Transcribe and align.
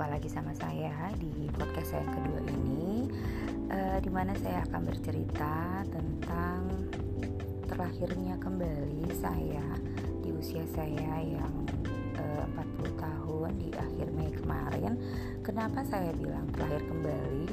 Jumpa 0.00 0.16
lagi 0.16 0.32
sama 0.32 0.56
saya 0.56 1.12
di 1.20 1.44
podcast 1.52 1.92
saya 1.92 2.08
yang 2.08 2.16
kedua 2.16 2.40
ini 2.48 3.04
uh, 3.68 4.00
Di 4.00 4.08
mana 4.08 4.32
saya 4.40 4.64
akan 4.64 4.88
bercerita 4.88 5.84
tentang 5.92 6.88
terlahirnya 7.68 8.40
kembali 8.40 9.12
saya 9.20 9.60
Di 10.24 10.32
usia 10.32 10.64
saya 10.72 11.20
yang 11.20 11.52
uh, 12.16 12.44
40 12.80 12.96
tahun 12.96 13.50
di 13.60 13.68
akhir 13.76 14.08
Mei 14.16 14.32
kemarin 14.32 14.96
Kenapa 15.44 15.84
saya 15.84 16.16
bilang 16.16 16.48
terlahir 16.56 16.80
kembali? 16.80 17.52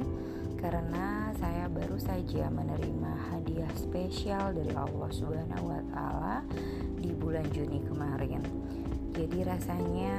Karena 0.55 1.35
saya 1.43 1.67
baru 1.67 1.99
saja 1.99 2.47
menerima 2.47 3.11
hadiah 3.27 3.75
spesial 3.75 4.55
dari 4.55 4.71
Allah 4.71 5.11
Subhanahu 5.11 5.67
di 6.95 7.11
bulan 7.11 7.43
Juni 7.51 7.83
kemarin 7.83 8.39
jadi 9.17 9.49
rasanya 9.49 10.13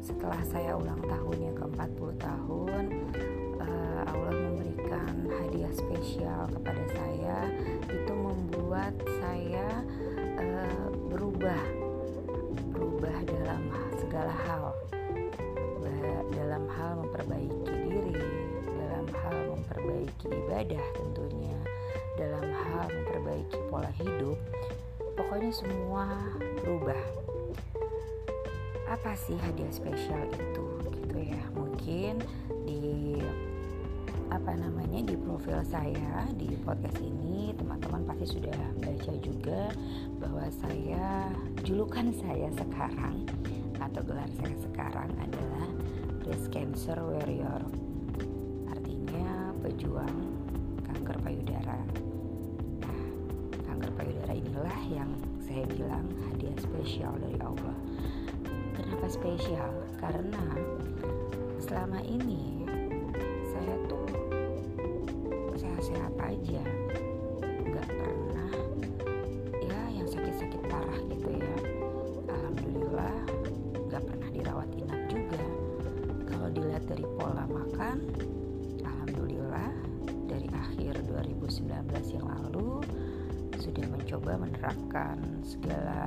setelah 0.00 0.40
saya 0.48 0.76
ulang 0.76 1.00
tahun 1.04 1.36
yang 1.40 1.56
ke-40 1.60 2.10
tahun 2.16 2.84
uh, 3.60 4.02
Allah 4.08 4.32
memberikan 4.32 5.14
hadiah 5.28 5.72
spesial 5.76 6.48
kepada 6.48 6.84
saya. 6.96 7.52
Itu 7.84 8.12
membuat 8.16 8.96
saya 9.20 9.84
uh, 10.40 10.88
berubah. 11.12 11.62
Berubah 12.72 13.16
dalam 13.28 13.62
segala 14.00 14.32
hal. 14.48 14.72
Dalam 16.30 16.64
hal 16.72 17.04
memperbaiki 17.04 17.72
diri 17.86 18.16
dalam 18.64 19.06
hal 19.12 19.36
memperbaiki 19.54 20.26
ibadah 20.28 20.84
tentunya 20.96 21.56
dalam 22.16 22.42
hal 22.48 22.88
memperbaiki 22.88 23.58
pola 23.68 23.92
hidup. 24.00 24.38
Pokoknya 25.14 25.52
semua 25.52 26.08
berubah 26.64 27.19
apa 28.90 29.14
sih 29.14 29.38
hadiah 29.38 29.70
spesial 29.70 30.26
itu 30.34 30.66
gitu 30.98 31.16
ya? 31.22 31.38
Mungkin 31.54 32.18
di 32.66 33.22
apa 34.34 34.50
namanya 34.58 35.06
di 35.06 35.14
profil 35.14 35.62
saya 35.70 36.26
di 36.34 36.58
podcast 36.66 36.98
ini 36.98 37.54
teman-teman 37.54 38.02
pasti 38.02 38.34
sudah 38.34 38.58
baca 38.82 39.12
juga 39.22 39.70
bahwa 40.18 40.42
saya 40.58 41.30
julukan 41.62 42.10
saya 42.18 42.50
sekarang 42.58 43.22
atau 43.78 44.02
gelar 44.02 44.30
saya 44.42 44.56
sekarang 44.58 45.10
adalah 45.22 45.66
breast 46.26 46.50
cancer 46.50 46.98
warrior. 46.98 47.62
Artinya 48.74 49.54
pejuang 49.62 50.18
kanker 50.90 51.16
payudara. 51.22 51.78
Nah 52.82 53.02
kanker 53.70 53.90
payudara 53.94 54.34
inilah 54.34 54.80
yang 54.90 55.10
saya 55.46 55.62
bilang 55.70 56.10
hadiah 56.26 56.58
spesial 56.58 57.14
dari 57.22 57.38
Allah 57.38 57.79
Kenapa 59.00 59.16
spesial? 59.16 59.72
Karena 59.96 60.44
selama 61.56 62.04
ini 62.04 62.68
saya 63.48 63.80
tuh 63.88 64.04
sehat-sehat 65.56 66.12
aja, 66.20 66.60
nggak 67.64 67.88
pernah 67.88 68.52
ya 69.64 69.80
yang 69.96 70.04
sakit-sakit 70.04 70.60
parah 70.68 71.00
gitu 71.08 71.32
ya. 71.32 71.56
Alhamdulillah 72.28 73.16
nggak 73.88 74.04
pernah 74.04 74.28
dirawat 74.36 74.68
inap 74.76 75.00
juga. 75.08 75.44
Kalau 76.28 76.52
dilihat 76.52 76.84
dari 76.84 77.06
pola 77.16 77.48
makan, 77.48 78.04
alhamdulillah 78.84 79.72
dari 80.28 80.52
akhir 80.52 81.00
2019 81.08 82.20
yang 82.20 82.28
lalu 82.28 82.84
sudah 83.56 83.84
mencoba 83.88 84.36
menerapkan 84.44 85.16
segala 85.40 85.99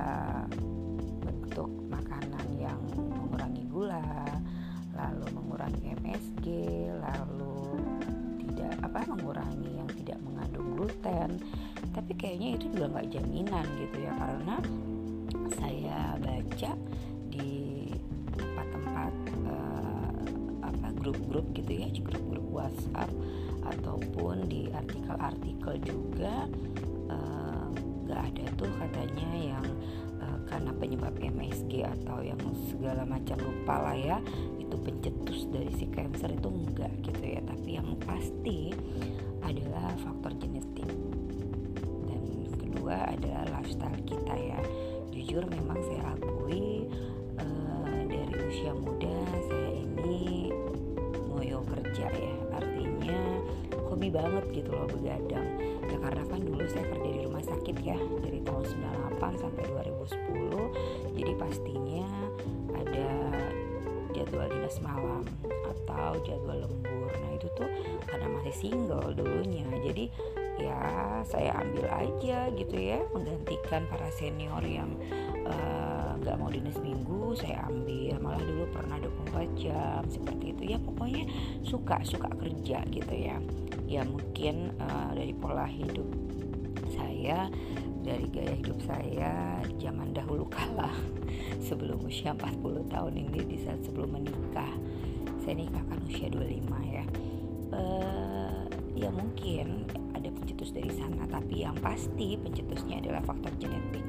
baca 16.64 16.72
di 17.28 17.92
tempat-tempat 18.40 19.12
uh, 19.44 20.16
apa 20.64 20.88
grup-grup 20.96 21.44
gitu 21.52 21.72
ya, 21.84 21.88
grup-grup 22.00 22.46
WhatsApp 22.48 23.12
ataupun 23.64 24.48
di 24.48 24.68
artikel-artikel 24.72 25.80
juga 25.88 26.44
eh, 27.08 27.64
nggak 28.04 28.20
uh, 28.20 28.28
ada 28.28 28.44
tuh 28.60 28.68
katanya 28.76 29.28
yang 29.56 29.66
karena 30.44 30.70
penyebab 30.76 31.16
MSG 31.16 31.82
atau 31.82 32.20
yang 32.20 32.38
segala 32.68 33.08
macam 33.08 33.40
lupa 33.40 33.90
lah 33.90 33.96
ya 33.96 34.18
itu 34.60 34.76
pencetus 34.76 35.48
dari 35.48 35.72
si 35.72 35.88
cancer 35.88 36.30
itu 36.36 36.48
enggak 36.52 36.92
gitu 37.00 37.24
ya. 37.24 37.40
Tapi 37.42 37.80
yang 37.80 37.88
pasti 38.04 38.76
adalah 39.40 39.96
faktor 40.04 40.36
genetik. 40.36 40.86
Dan 42.04 42.22
kedua 42.60 43.08
adalah 43.08 43.48
lifestyle 43.56 43.98
kita 44.04 44.36
ya 44.36 44.60
jujur 45.14 45.46
memang 45.46 45.78
saya 45.86 46.10
akui 46.18 46.90
uh, 47.38 47.98
dari 48.10 48.34
usia 48.50 48.74
muda 48.74 49.14
saya 49.46 49.70
ini 49.78 50.50
ngoyo 51.30 51.62
kerja 51.70 52.10
ya. 52.10 52.34
Artinya 52.50 53.18
hobi 53.86 54.10
banget 54.10 54.44
gitu 54.50 54.74
loh 54.74 54.90
begadang. 54.90 55.46
Ya 55.86 55.96
karena 56.02 56.24
kan 56.26 56.40
dulu 56.42 56.66
saya 56.66 56.84
kerja 56.90 57.08
di 57.14 57.20
rumah 57.22 57.44
sakit 57.46 57.76
ya 57.86 57.98
dari 58.26 58.42
tahun 58.42 58.66
98 59.22 59.42
sampai 59.42 59.62
2010 59.70 61.14
jadi 61.14 61.32
pastinya 61.38 62.08
ada 62.74 63.08
jadwal 64.10 64.46
dinas 64.50 64.78
malam 64.82 65.22
atau 65.46 66.18
jadwal 66.26 66.58
lembur. 66.58 67.10
Nah 67.14 67.30
itu 67.38 67.46
tuh 67.54 67.70
karena 68.10 68.26
masih 68.34 68.54
single 68.54 69.14
dulunya. 69.14 69.66
Jadi 69.84 70.10
ya 70.64 70.80
saya 71.28 71.52
ambil 71.60 71.86
aja 71.92 72.48
gitu 72.56 72.76
ya 72.76 73.00
menggantikan 73.12 73.84
para 73.88 74.08
senior 74.16 74.64
yang 74.64 74.96
nggak 76.20 76.36
uh, 76.36 76.40
mau 76.40 76.48
dinas 76.48 76.76
minggu 76.80 77.36
saya 77.36 77.68
ambil. 77.68 78.16
Malah 78.20 78.42
dulu 78.42 78.64
pernah 78.72 78.96
24 79.00 79.60
jam 79.60 80.02
seperti 80.08 80.56
itu 80.56 80.62
ya. 80.76 80.78
Pokoknya 80.80 81.24
suka 81.60 82.00
suka 82.04 82.28
kerja 82.40 82.80
gitu 82.88 83.14
ya. 83.14 83.36
Ya 83.84 84.02
mungkin 84.08 84.72
uh, 84.80 85.12
dari 85.12 85.36
pola 85.36 85.68
hidup 85.68 86.08
saya 86.94 87.48
dari 88.04 88.28
gaya 88.28 88.52
hidup 88.60 88.78
saya 88.84 89.64
zaman 89.80 90.12
dahulu 90.12 90.44
kala 90.52 90.92
sebelum 91.66 92.04
usia 92.04 92.36
40 92.36 92.92
tahun 92.92 93.14
ini 93.16 93.40
di 93.48 93.56
saat 93.64 93.80
sebelum 93.80 94.12
menikah 94.12 94.72
saya 95.40 95.60
nikah 95.60 95.84
kan 95.88 96.00
usia 96.08 96.28
25 96.32 96.72
ya. 96.88 97.04
Uh, 97.74 98.64
ya 98.94 99.10
mungkin 99.10 99.82
pencetus 100.64 100.80
dari 100.80 100.92
sana 100.96 101.28
tapi 101.28 101.60
yang 101.60 101.76
pasti 101.84 102.40
pencetusnya 102.40 103.04
adalah 103.04 103.20
faktor 103.20 103.52
genetik. 103.60 104.00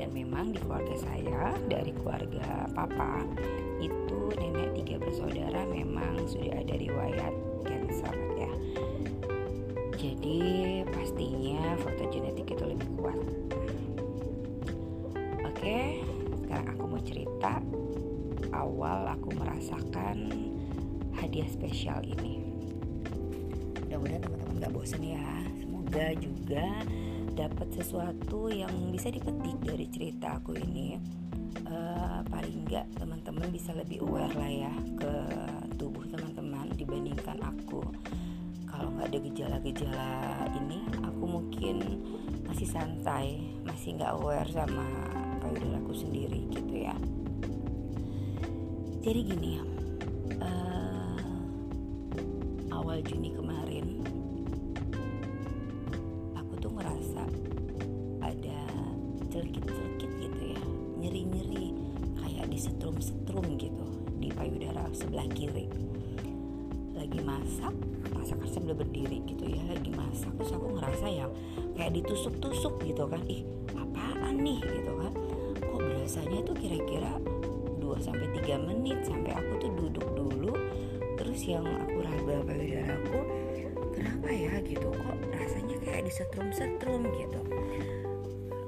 Dan 0.00 0.08
memang 0.16 0.56
di 0.56 0.58
keluarga 0.64 0.96
saya 0.96 1.52
dari 1.68 1.92
keluarga 1.92 2.64
papa 2.72 3.20
itu 3.76 4.32
nenek 4.40 4.80
tiga 4.80 4.96
bersaudara 4.96 5.68
memang 5.68 6.24
sudah 6.24 6.64
ada 6.64 6.72
riwayat 6.72 7.34
cancer 7.68 8.16
ya. 8.40 8.52
Jadi 9.92 10.40
pastinya 10.88 11.76
faktor 11.84 12.08
genetik 12.16 12.48
itu 12.48 12.64
lebih 12.64 12.88
kuat. 12.96 13.20
Oke 15.52 16.00
sekarang 16.48 16.66
aku 16.72 16.84
mau 16.88 17.02
cerita. 17.04 17.60
Awal 18.56 19.12
aku 19.20 19.36
merasakan 19.36 20.32
hadiah 21.12 21.50
spesial 21.52 22.00
ini 22.00 22.47
mudah-mudahan 23.88 24.20
teman-teman 24.20 24.60
gak 24.60 24.72
bosan 24.76 25.00
ya. 25.00 25.24
Semoga 25.64 26.06
juga 26.20 26.66
dapat 27.32 27.68
sesuatu 27.72 28.52
yang 28.52 28.92
bisa 28.92 29.08
dipetik 29.08 29.56
dari 29.64 29.88
cerita 29.88 30.36
aku 30.36 30.60
ini. 30.60 31.00
Uh, 31.64 32.20
paling 32.28 32.68
nggak 32.68 32.84
teman-teman 33.00 33.48
bisa 33.48 33.72
lebih 33.72 34.04
aware 34.04 34.32
lah 34.36 34.52
ya 34.68 34.74
ke 35.00 35.12
tubuh 35.80 36.04
teman-teman 36.12 36.68
dibandingkan 36.76 37.40
aku. 37.40 37.80
Kalau 38.68 38.92
nggak 38.92 39.08
ada 39.08 39.18
gejala-gejala 39.24 40.12
ini 40.52 40.84
aku 41.00 41.24
mungkin 41.24 42.04
masih 42.44 42.68
santai 42.68 43.40
masih 43.64 43.96
nggak 43.96 44.12
aware 44.20 44.48
sama 44.52 44.84
payudara 45.40 45.80
aku 45.80 45.96
sendiri 45.96 46.44
gitu 46.52 46.84
ya. 46.84 46.96
Jadi 49.00 49.20
gini 49.24 49.52
uh, 50.44 51.16
awal 52.72 53.00
Juni 53.00 53.32
kemarin 53.32 53.67
sebelah 65.08 65.24
kiri. 65.32 65.64
Lagi 66.92 67.20
masak 67.24 67.72
masak 68.12 68.44
sambil 68.52 68.76
berdiri 68.76 69.24
gitu 69.24 69.48
ya 69.48 69.64
lagi 69.72 69.88
masak. 69.96 70.28
Terus 70.36 70.52
aku 70.52 70.76
ngerasa 70.76 71.06
yang 71.08 71.32
kayak 71.72 71.96
ditusuk-tusuk 71.96 72.76
gitu 72.84 73.08
kan. 73.08 73.24
Ih 73.24 73.40
apaan 73.72 74.44
nih 74.44 74.60
gitu 74.60 74.92
kan. 75.00 75.12
Kok 75.64 75.80
berasanya 75.80 76.44
tuh 76.44 76.52
kira-kira 76.60 77.16
2 77.80 77.88
sampai 78.04 78.28
3 78.36 78.44
tiga 78.44 78.56
menit 78.60 79.00
sampai 79.08 79.32
aku 79.32 79.52
tuh 79.64 79.72
duduk 79.80 80.06
dulu. 80.12 80.52
Terus 81.16 81.40
yang 81.48 81.64
aku 81.64 82.04
raba 82.04 82.44
payudaraku 82.44 83.18
kenapa 83.96 84.28
ya 84.28 84.60
gitu 84.60 84.92
kok 84.92 85.18
rasanya 85.32 85.76
kayak 85.88 86.04
disetrum-setrum 86.04 87.08
gitu. 87.16 87.40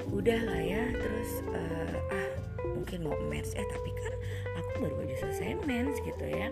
Udah 0.08 0.40
lah 0.40 0.62
ya 0.64 0.88
terus 0.96 1.44
uh, 1.52 1.96
ah 2.16 2.29
mungkin 2.80 3.04
mau 3.04 3.12
mens 3.28 3.52
eh 3.60 3.66
tapi 3.68 3.92
kan 3.92 4.12
aku 4.56 4.88
baru 4.88 5.04
aja 5.04 5.16
selesai 5.28 5.60
mens 5.68 6.00
gitu 6.00 6.24
ya. 6.24 6.48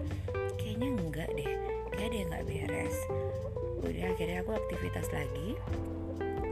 Kayaknya 0.60 0.88
enggak 0.92 1.28
deh. 1.32 1.52
Kayak 1.96 2.12
yang 2.12 2.28
nggak 2.28 2.44
beres. 2.44 2.96
Udah 3.80 4.04
akhirnya 4.12 4.38
aku 4.44 4.52
aktivitas 4.52 5.08
lagi. 5.08 5.56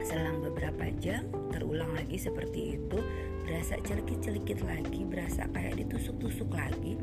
Selang 0.01 0.41
beberapa 0.41 0.89
jam 0.97 1.29
terulang 1.53 1.93
lagi 1.93 2.17
seperti 2.17 2.81
itu. 2.81 2.97
Berasa 3.45 3.77
celikit-celikit 3.85 4.65
lagi 4.65 5.05
berasa 5.05 5.45
kayak 5.53 5.77
ditusuk-tusuk 5.77 6.49
lagi. 6.57 6.97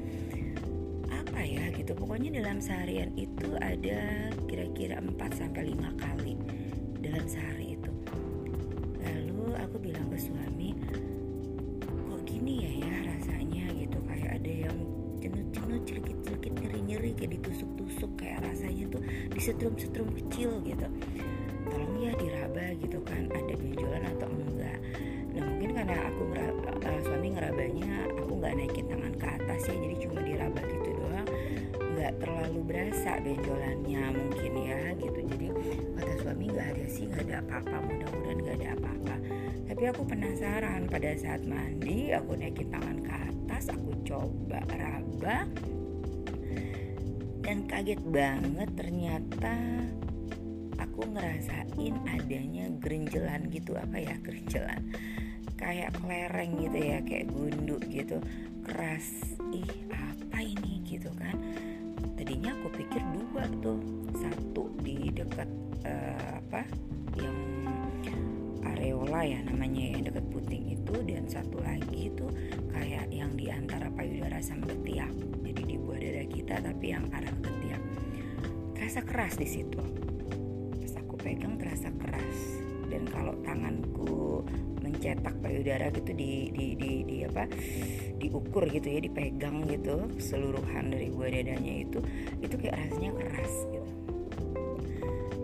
Apa 1.14 1.46
ya 1.46 1.70
gitu. 1.78 1.94
Pokoknya 1.94 2.42
dalam 2.42 2.58
seharian 2.58 3.14
itu 3.14 3.54
ada 3.62 4.34
kira-kira 4.50 4.98
4 4.98 5.14
sampai 5.30 5.70
5 5.70 5.94
kali 6.02 6.34
dalam 6.98 7.24
sehari 7.30 7.78
itu. 7.78 7.92
Lalu 8.98 9.54
aku 9.62 9.76
bilang 9.78 10.10
ke 10.10 10.18
suami 10.18 10.74
tuh 19.44 19.52
disetrum-setrum 19.52 20.08
kecil 20.24 20.50
gitu. 20.64 20.88
Tolong 21.68 21.96
ya 22.00 22.12
diraba 22.16 22.64
gitu 22.80 22.96
kan 23.04 23.28
ada 23.28 23.54
benjolan 23.60 24.04
atau 24.16 24.28
enggak. 24.32 24.78
Nah 25.36 25.42
mungkin 25.44 25.70
karena 25.76 25.96
aku 26.08 26.22
uh, 26.32 27.00
suami 27.04 27.28
ngerabanya 27.36 28.08
aku 28.24 28.32
nggak 28.40 28.52
naikin 28.56 28.86
tangan 28.88 29.12
ke 29.20 29.26
atas 29.28 29.60
ya 29.68 29.74
jadi 29.76 29.96
cuma 30.08 30.20
diraba 30.24 30.60
gitu 30.64 30.88
doang. 30.96 31.28
Nggak 31.76 32.12
terlalu 32.24 32.60
berasa 32.64 33.10
benjolannya 33.20 34.04
mungkin 34.16 34.52
ya 34.64 34.80
gitu. 34.96 35.20
Jadi 35.28 35.48
kata 35.92 36.14
suami 36.24 36.44
nggak 36.48 36.68
ada 36.72 36.86
sih 36.88 37.04
nggak 37.04 37.22
ada 37.28 37.36
apa-apa 37.44 37.76
mudah-mudahan 37.84 38.38
nggak 38.40 38.56
ada 38.64 38.68
apa-apa. 38.80 39.16
Tapi 39.68 39.82
aku 39.92 40.02
penasaran 40.08 40.88
pada 40.88 41.10
saat 41.20 41.44
mandi 41.44 42.16
aku 42.16 42.32
naikin 42.32 42.72
tangan 42.72 42.96
ke 43.04 43.12
atas 43.12 43.68
aku 43.68 43.92
coba 44.08 44.64
raba 44.72 45.44
dan 47.54 47.70
kaget 47.70 48.02
banget 48.10 48.66
ternyata 48.74 49.54
aku 50.74 51.06
ngerasain 51.06 51.94
adanya 52.02 52.66
gerinjelan 52.82 53.46
gitu. 53.46 53.78
Apa 53.78 53.94
ya 53.94 54.18
gerinjelan? 54.26 54.82
Kayak 55.54 55.94
kelereng 56.02 56.58
gitu 56.58 56.78
ya 56.82 56.98
kayak 57.06 57.30
gunduk 57.30 57.78
gitu. 57.86 58.18
Keras. 58.66 59.38
Ih 59.54 59.70
apa 59.86 60.42
ini 60.42 60.82
gitu 60.82 61.14
kan? 61.14 61.38
Tadinya 62.18 62.58
aku 62.58 62.74
pikir 62.74 63.06
dua 63.14 63.46
tuh. 63.62 63.78
Satu 64.18 64.74
di 64.82 65.14
dekat 65.14 65.46
uh, 65.86 66.42
apa 66.42 66.66
yang 67.14 67.38
areola 68.64 69.20
ya 69.24 69.40
namanya 69.44 69.94
yang 69.94 70.02
dekat 70.08 70.24
puting 70.32 70.74
itu 70.74 70.94
dan 71.04 71.28
satu 71.28 71.60
lagi 71.60 72.10
itu 72.12 72.26
kayak 72.72 73.08
yang 73.12 73.32
di 73.36 73.52
antara 73.52 73.92
payudara 73.92 74.40
sama 74.40 74.66
ketiak. 74.68 75.12
Jadi 75.44 75.62
di 75.64 75.76
buah 75.76 76.00
dada 76.00 76.24
kita 76.26 76.54
tapi 76.64 76.86
yang 76.92 77.04
arah 77.12 77.34
ketiak. 77.44 77.82
Terasa 78.74 79.00
keras 79.04 79.34
di 79.36 79.48
situ. 79.48 79.80
Pegang 81.24 81.56
terasa 81.56 81.88
keras. 81.96 82.60
Dan 82.92 83.08
kalau 83.08 83.32
tanganku 83.40 84.44
mencetak 84.84 85.32
payudara 85.40 85.88
gitu 85.88 86.12
di 86.12 86.52
di 86.52 86.76
di, 86.76 86.90
di 87.00 87.16
apa 87.24 87.48
diukur 88.20 88.68
gitu 88.68 88.92
ya 88.92 89.00
dipegang 89.00 89.64
gitu 89.64 90.04
keseluruhan 90.20 90.92
dari 90.92 91.08
buah 91.08 91.32
dadanya 91.32 91.80
itu 91.80 92.04
itu 92.44 92.54
kayak 92.60 92.76
rasanya 92.76 93.10
keras 93.16 93.52
gitu. 93.72 93.90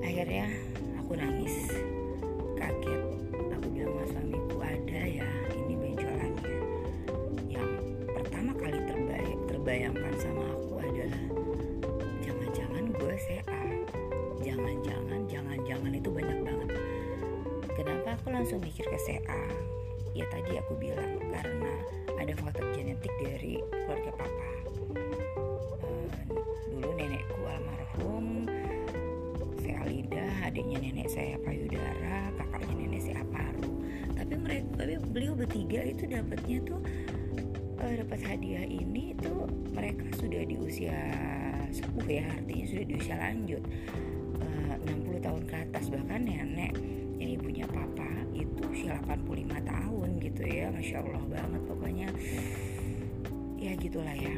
Akhirnya 0.05 0.53
aku 1.01 1.17
nangis 1.17 1.57
kaget 2.61 3.10
langsung 18.41 18.65
mikir 18.65 18.89
ke 18.89 18.97
CA 19.05 19.45
ya 20.17 20.25
tadi 20.33 20.57
aku 20.57 20.73
bilang 20.81 21.21
karena 21.29 21.77
ada 22.17 22.33
faktor 22.41 22.65
genetik 22.73 23.13
dari 23.21 23.61
keluarga 23.69 24.17
papa. 24.17 24.51
Uh, 25.85 26.09
dulu 26.73 26.89
nenekku 26.97 27.37
almarhum 27.45 28.49
saya 29.61 29.85
Alida 29.85 30.25
adiknya 30.41 30.81
nenek 30.81 31.13
saya 31.13 31.37
payudara 31.45 32.33
kakaknya 32.41 32.75
nenek 32.81 33.01
saya 33.05 33.21
paru. 33.29 33.77
Tapi 34.17 34.35
mereka 34.41 34.89
beliau 35.13 35.37
bertiga 35.37 35.85
itu 35.85 36.09
dapatnya 36.09 36.65
tuh 36.65 36.81
uh, 37.77 37.93
dapat 37.93 38.25
hadiah 38.25 38.65
ini 38.65 39.21
tuh 39.21 39.53
mereka 39.77 40.17
sudah 40.17 40.49
di 40.49 40.57
usia 40.57 40.97
sepuh 41.77 42.09
ya 42.09 42.25
artinya 42.25 42.65
sudah 42.73 42.85
di 42.89 42.95
usia 42.97 43.21
lanjut. 43.21 43.61
60 44.81 45.21
tahun 45.21 45.43
ke 45.45 45.55
atas 45.69 45.93
bahkan 45.93 46.25
nenek 46.25 46.73
usia 48.71 48.95
85 49.03 49.51
tahun 49.67 50.09
gitu 50.23 50.43
ya 50.47 50.67
Masya 50.71 50.97
Allah 51.03 51.25
banget 51.27 51.63
pokoknya. 51.67 52.09
Ya 53.61 53.73
gitulah 53.77 54.17
ya. 54.17 54.35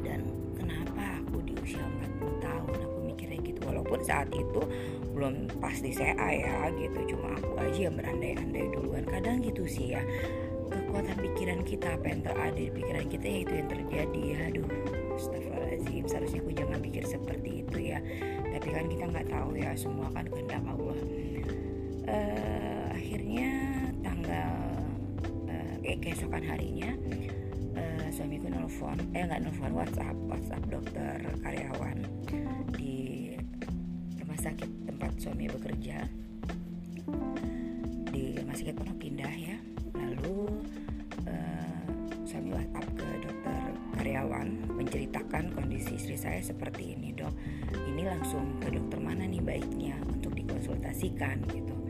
Dan 0.00 0.20
kenapa 0.56 1.20
aku 1.22 1.44
di 1.44 1.54
usia 1.60 1.84
40 2.18 2.40
tahun 2.40 2.76
aku 2.82 2.98
mikirnya 3.04 3.38
gitu? 3.44 3.60
Walaupun 3.68 4.00
saat 4.02 4.32
itu 4.32 4.60
belum 5.14 5.46
pas 5.62 5.76
di 5.78 5.94
CA 5.94 6.30
ya 6.34 6.72
gitu 6.74 7.14
cuma 7.14 7.38
aku 7.38 7.54
aja 7.62 7.80
yang 7.86 7.94
berandai-andai 8.00 8.66
duluan. 8.74 9.04
Kadang 9.06 9.44
gitu 9.44 9.68
sih 9.68 9.94
ya 9.94 10.02
kekuatan 10.74 11.14
pikiran 11.22 11.60
kita 11.62 11.94
apa 11.94 12.06
yang 12.10 12.20
terada 12.24 12.58
di 12.58 12.72
pikiran 12.72 13.06
kita 13.06 13.26
ya 13.28 13.38
itu 13.46 13.52
yang 13.54 13.68
terjadi. 13.70 14.22
Ya 14.24 14.38
aduh 14.50 14.68
Astagfirullahaladzim 15.14 16.04
seharusnya 16.10 16.40
aku 16.42 16.50
jangan 16.58 16.78
pikir 16.82 17.04
seperti 17.06 17.50
itu 17.62 17.76
ya. 17.94 17.98
Tapi 18.50 18.68
kan 18.72 18.84
kita 18.90 19.04
nggak 19.06 19.28
tahu 19.30 19.50
ya 19.54 19.70
semua 19.78 20.10
kan 20.10 20.26
kehendak 20.26 20.62
Allah. 20.66 20.98
Uh, 22.04 22.63
akhirnya 23.14 23.46
tanggal 24.02 24.58
uh, 25.46 25.74
eh, 25.86 25.94
keesokan 26.02 26.42
harinya 26.50 26.90
uh, 27.78 28.10
suamiku 28.10 28.50
nelfon 28.50 28.98
eh 29.14 29.22
nggak 29.22 29.38
nelfon 29.38 29.70
WhatsApp 29.70 30.18
WhatsApp 30.26 30.66
dokter 30.66 31.22
karyawan 31.46 32.02
di 32.74 33.30
rumah 34.18 34.34
sakit 34.34 34.90
tempat 34.90 35.14
suami 35.22 35.46
bekerja. 35.46 36.02
Di 38.10 38.34
rumah 38.34 38.58
sakit 38.58 38.74
Pondok 38.74 39.06
Indah 39.06 39.30
ya. 39.30 39.62
Lalu 39.94 40.50
uh, 41.30 41.86
suami 42.26 42.50
WhatsApp 42.50 42.98
ke 42.98 43.08
dokter 43.30 43.62
karyawan 43.94 44.74
menceritakan 44.74 45.54
kondisi 45.54 46.02
istri 46.02 46.18
saya 46.18 46.42
seperti 46.42 46.98
ini 46.98 47.14
dok 47.14 47.30
ini 47.94 48.10
langsung 48.10 48.58
ke 48.58 48.74
dokter 48.74 48.98
mana 48.98 49.22
nih 49.22 49.38
baiknya 49.38 50.02
untuk 50.02 50.34
dikonsultasikan 50.34 51.38
gitu 51.54 51.83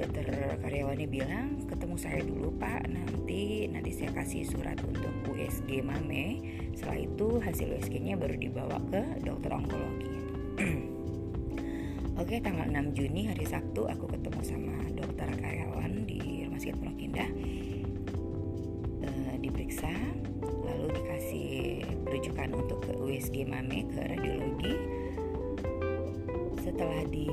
dokter 0.00 0.24
karyawannya 0.64 1.08
bilang 1.12 1.60
ketemu 1.68 1.96
saya 2.00 2.24
dulu 2.24 2.48
pak. 2.56 2.88
Nanti 2.88 3.68
nanti 3.68 3.92
saya 3.92 4.10
kasih 4.16 4.48
surat 4.48 4.80
untuk 4.80 5.12
USG 5.28 5.84
mame. 5.84 6.40
Setelah 6.72 7.04
itu 7.04 7.28
hasil 7.44 7.68
USG 7.76 8.00
nya 8.00 8.16
baru 8.16 8.40
dibawa 8.40 8.80
ke 8.88 9.20
dokter 9.20 9.52
onkologi. 9.52 10.08
Oke 12.20 12.40
tanggal 12.40 12.68
6 12.68 12.96
Juni 12.96 13.28
hari 13.28 13.44
Sabtu 13.44 13.88
aku 13.88 14.08
ketemu 14.08 14.40
sama 14.40 14.76
dokter 14.96 15.28
karyawan 15.36 16.08
di 16.08 16.48
Rumah 16.48 16.60
Sakit 16.60 16.76
Pondok 16.80 17.00
Indah. 17.00 17.30
Diperiksa 19.40 19.88
lalu 20.44 21.00
dikasih 21.00 21.80
rujukan 22.04 22.52
untuk 22.52 22.84
ke 22.84 22.92
USG 22.92 23.48
Mame 23.48 23.88
ke 23.88 24.04
radiologi. 24.04 24.76
Setelah 26.60 27.08
di 27.08 27.28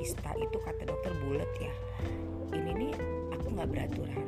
kista 0.00 0.32
itu 0.40 0.56
kata 0.64 0.88
dokter 0.88 1.12
bulat 1.20 1.52
ya 1.60 1.72
ini 2.56 2.70
nih 2.74 2.94
aku 3.34 3.46
nggak 3.54 3.70
beraturan. 3.70 4.26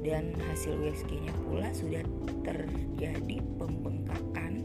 Dan 0.00 0.32
hasil 0.48 0.80
USG-nya 0.80 1.34
pula 1.44 1.68
sudah 1.76 2.00
terjadi 2.40 3.36
pembengkakan 3.60 4.64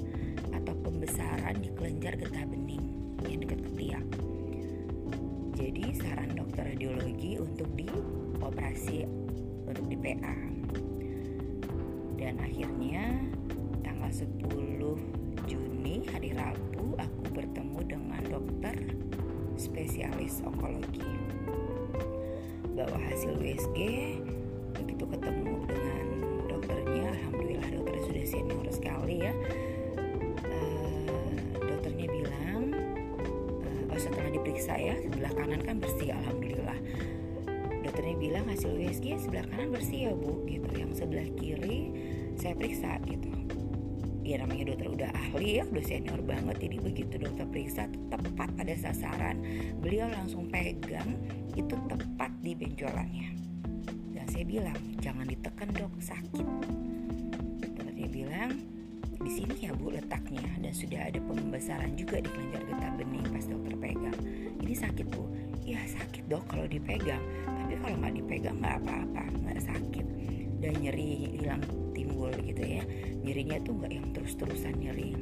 atau 0.56 0.74
pembesaran 0.80 1.60
di 1.60 1.70
kelenjar 1.76 2.16
getah 2.16 2.48
bening 2.48 2.86
yang 3.28 3.44
dekat 3.44 3.60
ketiak. 3.68 4.06
Jadi 5.60 5.86
saran 6.00 6.32
dokter 6.40 6.72
radiologi 6.72 7.36
untuk 7.36 7.68
dioperasi 7.76 9.04
untuk 9.68 9.86
di 9.92 9.98
PA 10.00 10.38
dan 12.16 12.40
akhirnya 12.40 13.12
tanggal 13.84 14.12
10 14.12 15.50
Juni 15.52 15.96
hari 16.10 16.32
Rabu 16.32 16.96
aku 16.96 17.22
bertemu 17.36 17.80
dengan 17.84 18.24
dokter 18.24 18.76
spesialis 19.56 20.44
onkologi 20.44 21.04
bawa 22.76 23.00
hasil 23.08 23.40
USG 23.40 23.80
begitu 24.76 25.04
ketemu 25.08 25.64
dengan 25.72 26.06
dokternya 26.52 27.08
alhamdulillah 27.16 27.70
dokternya 27.72 28.04
sudah 28.04 28.26
senior 28.28 28.68
sekali 28.68 29.16
ya. 29.24 29.34
Uh, 30.44 31.32
dokternya 31.56 32.08
bilang 32.12 32.76
uh, 33.64 33.92
oh 33.96 34.00
setelah 34.00 34.28
diperiksa 34.36 34.76
ya 34.76 35.00
sebelah 35.00 35.32
kanan 35.32 35.64
kan 35.64 35.80
bersih 35.80 36.12
alhamdulillah. 36.12 36.80
Dokternya 37.88 38.18
bilang 38.20 38.46
hasil 38.52 38.76
USG 38.76 39.24
sebelah 39.24 39.48
kanan 39.48 39.72
bersih 39.72 40.12
ya 40.12 40.14
bu 40.14 40.44
gitu. 40.44 40.68
Yang 40.76 41.00
sebelah 41.00 41.28
kiri 41.40 41.96
saya 42.36 42.60
periksa 42.60 43.00
gitu. 43.08 43.32
Ya 44.28 44.44
namanya 44.44 44.76
dokter 44.76 44.85
udah 44.96 45.12
ahli 45.12 45.60
ya 45.60 45.64
udah 45.68 45.84
senior 45.84 46.22
banget 46.24 46.56
jadi 46.64 46.78
begitu 46.80 47.14
dokter 47.20 47.44
periksa 47.52 47.92
tepat 48.08 48.50
pada 48.56 48.74
sasaran 48.80 49.44
beliau 49.84 50.08
langsung 50.08 50.48
pegang 50.48 51.20
itu 51.56 51.76
tepat 51.88 52.32
di 52.44 52.52
benjolannya. 52.56 53.32
Dan 54.12 54.26
saya 54.28 54.46
bilang 54.48 54.80
jangan 55.00 55.26
ditekan 55.28 55.72
dok 55.72 55.94
sakit. 56.04 56.48
Dokternya 57.64 58.08
bilang 58.12 58.52
di 59.26 59.32
sini 59.32 59.56
ya 59.66 59.74
bu 59.74 59.90
letaknya 59.90 60.46
dan 60.62 60.70
sudah 60.70 61.10
ada 61.10 61.18
pembesaran 61.18 61.98
juga 61.98 62.22
di 62.22 62.30
kelenjar 62.30 62.62
getah 62.70 62.92
bening 63.00 63.26
pas 63.32 63.46
dokter 63.48 63.74
pegang. 63.80 64.18
Ini 64.62 64.74
sakit 64.76 65.08
bu. 65.10 65.24
Ya 65.66 65.82
sakit 65.82 66.30
dok 66.30 66.46
kalau 66.46 66.70
dipegang 66.70 67.24
tapi 67.66 67.74
kalau 67.82 67.98
nggak 67.98 68.14
dipegang 68.22 68.62
nggak 68.62 68.78
apa-apa 68.86 69.24
nggak 69.42 69.58
sakit 69.66 70.06
dan 70.66 70.82
nyeri 70.82 71.38
hilang 71.38 71.62
timbul 71.94 72.34
gitu 72.42 72.64
ya. 72.66 72.82
Nyerinya 73.22 73.62
tuh 73.62 73.78
nggak 73.78 73.94
yang 73.94 74.08
terus-terusan 74.18 74.74
nyeri. 74.82 75.14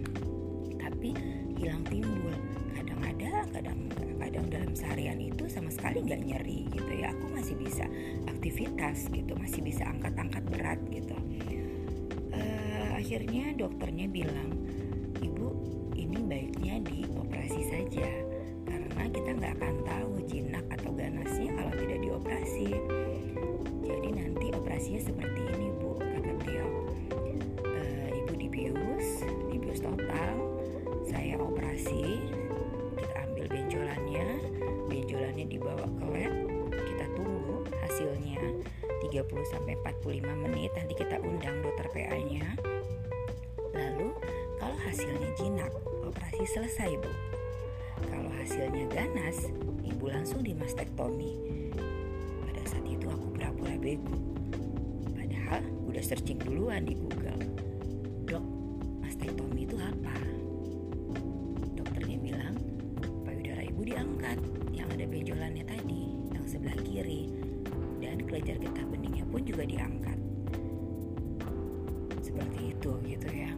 Tapi 0.79 1.11
hilang 1.59 1.83
timbul. 1.91 2.31
Kadang 2.79 3.01
ada 3.03 3.31
kadang 3.51 3.79
kadang 4.23 4.45
dalam 4.47 4.71
seharian 4.71 5.19
itu 5.19 5.51
sama 5.51 5.67
sekali 5.67 5.99
nggak 6.07 6.21
nyeri 6.23 6.71
gitu 6.71 6.91
ya. 6.95 7.11
Aku 7.11 7.27
masih 7.35 7.59
bisa 7.59 7.83
aktivitas 8.31 9.11
gitu 9.11 9.35
masih 9.35 9.59
bisa 9.59 9.83
angkat-angkat 9.83 10.43
berat 10.47 10.79
gitu. 10.87 11.17
Uh, 12.31 12.89
akhirnya 12.95 13.51
dokternya 13.59 14.07
bilang 14.07 14.55
ibu 15.19 15.51
ini 15.99 16.23
baiknya 16.23 16.79
dioperasi 16.87 17.61
saja. 17.67 18.07
Karena 18.63 19.03
kita 19.11 19.29
nggak 19.35 19.53
akan 19.59 19.75
tahu 19.83 20.11
jinak 20.23 20.63
atau 20.71 20.95
ganasnya 20.95 21.51
kalau 21.51 21.73
tidak 21.75 21.99
dioperasi 21.99 22.67
operasinya 24.73 25.05
seperti 25.05 25.41
ini 25.53 25.69
bu 25.77 26.01
kata 26.01 26.33
beliau. 26.41 26.69
E, 27.61 27.81
ibu 28.25 28.33
dibius 28.33 29.21
dibius 29.53 29.85
total 29.85 30.33
saya 31.05 31.37
operasi 31.37 32.25
kita 32.97 33.15
ambil 33.21 33.45
benjolannya 33.53 34.25
benjolannya 34.89 35.45
dibawa 35.45 35.85
ke 35.85 36.05
lab 36.09 36.33
kita 36.73 37.05
tunggu 37.13 37.61
hasilnya 37.85 38.41
30 39.13 39.53
sampai 39.53 39.77
45 39.77 40.41
menit 40.41 40.73
nanti 40.73 40.93
kita 40.97 41.21
undang 41.21 41.61
dokter 41.61 41.93
PA 41.93 42.17
nya 42.33 42.57
lalu 43.77 44.09
kalau 44.57 44.77
hasilnya 44.89 45.29
jinak 45.37 45.69
operasi 46.01 46.49
selesai 46.49 46.97
bu. 46.97 47.13
Kalau 48.09 48.31
hasilnya 48.41 48.89
ganas 48.89 49.53
ibu 49.85 50.09
langsung 50.09 50.41
dimastektomi 50.41 51.61
pura-pura 53.33 53.75
bego 53.77 54.32
udah 56.03 56.19
searching 56.19 56.35
duluan 56.43 56.83
di 56.83 56.99
Google. 56.99 57.39
Dok 58.27 58.43
mastektomi 58.99 59.63
itu 59.63 59.79
apa? 59.79 60.11
Dokternya 61.79 62.19
bilang 62.19 62.59
payudara 63.23 63.63
ibu 63.63 63.87
diangkat 63.87 64.35
yang 64.75 64.91
ada 64.91 65.07
benjolannya 65.07 65.63
tadi 65.63 66.03
yang 66.35 66.43
sebelah 66.43 66.75
kiri. 66.83 67.31
Dan 68.03 68.19
kelenjar 68.27 68.59
getah 68.59 68.83
beningnya 68.83 69.23
pun 69.31 69.47
juga 69.47 69.63
diangkat. 69.63 70.19
Seperti 72.19 72.75
itu 72.75 72.91
gitu 73.07 73.27
ya. 73.31 73.51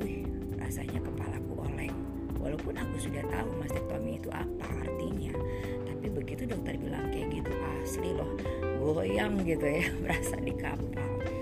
Wih 0.00 0.24
rasanya 0.56 0.96
kepalaku 1.04 1.60
oleng. 1.60 1.92
Walaupun 2.40 2.72
aku 2.72 3.04
sudah 3.04 3.20
tahu 3.28 3.52
mastektomi 3.60 4.16
itu 4.16 4.32
apa 4.32 4.64
artinya 4.80 5.36
tapi 5.84 6.08
begitu 6.08 6.48
dokter 6.48 6.72
bilang 6.80 7.04
kayak 7.12 7.36
gitu 7.36 7.52
asli 7.84 8.16
loh 8.16 8.32
goyang 8.80 9.42
gitu 9.42 9.66
ya 9.66 9.84
merasa 10.06 10.40
di 10.40 10.54
kapal 10.54 11.35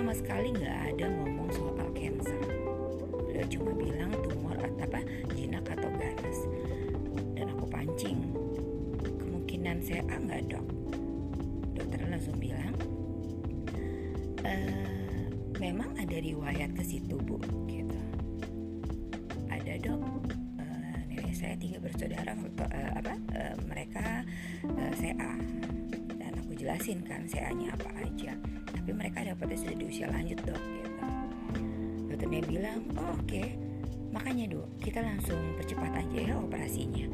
sama 0.00 0.16
sekali 0.16 0.48
nggak 0.56 0.96
ada 0.96 1.12
ngomong 1.12 1.52
soal 1.52 1.88
cancer 1.92 2.40
beliau 3.20 3.44
cuma 3.52 3.76
bilang 3.76 4.08
tumor 4.24 4.56
atau 4.56 4.80
apa 4.88 5.04
jinak 5.36 5.60
atau 5.68 5.92
ganas. 5.92 6.38
Dan 7.36 7.52
aku 7.52 7.68
pancing 7.68 8.32
kemungkinan 9.20 9.84
saya 9.84 10.00
A 10.08 10.16
nggak 10.16 10.56
dok. 10.56 10.64
Dokter 11.76 12.00
langsung 12.08 12.40
bilang 12.40 12.72
e, 14.40 14.52
memang 15.60 15.92
ada 16.00 16.16
riwayat 16.16 16.72
ke 16.72 16.80
situ 16.80 17.20
bu 17.20 17.36
gitu. 17.68 18.00
Ada 19.52 19.84
dok. 19.84 20.32
Saya 21.36 21.56
tiga 21.56 21.80
bersaudara 21.80 22.36
uh, 22.36 22.90
apa 23.00 23.16
mereka 23.64 24.28
CA 25.00 25.40
dan 25.40 25.79
aku 26.60 26.68
jelasin 26.68 27.00
kan 27.08 27.24
CA-nya 27.24 27.72
apa 27.72 27.88
aja. 28.04 28.36
Tapi 28.68 28.92
mereka 28.92 29.24
dapatnya 29.24 29.64
sudah 29.64 29.76
di 29.80 29.84
usia 29.88 30.12
lanjut 30.12 30.36
dok 30.44 30.60
gitu. 30.60 30.90
Dokternya 32.12 32.42
bilang 32.44 32.84
oh, 33.00 33.16
oke. 33.16 33.24
Okay. 33.24 33.56
makanya 34.12 34.52
dok 34.52 34.68
kita 34.84 35.00
langsung 35.00 35.40
percepat 35.56 36.04
aja 36.04 36.20
ya 36.20 36.36
operasinya. 36.36 37.08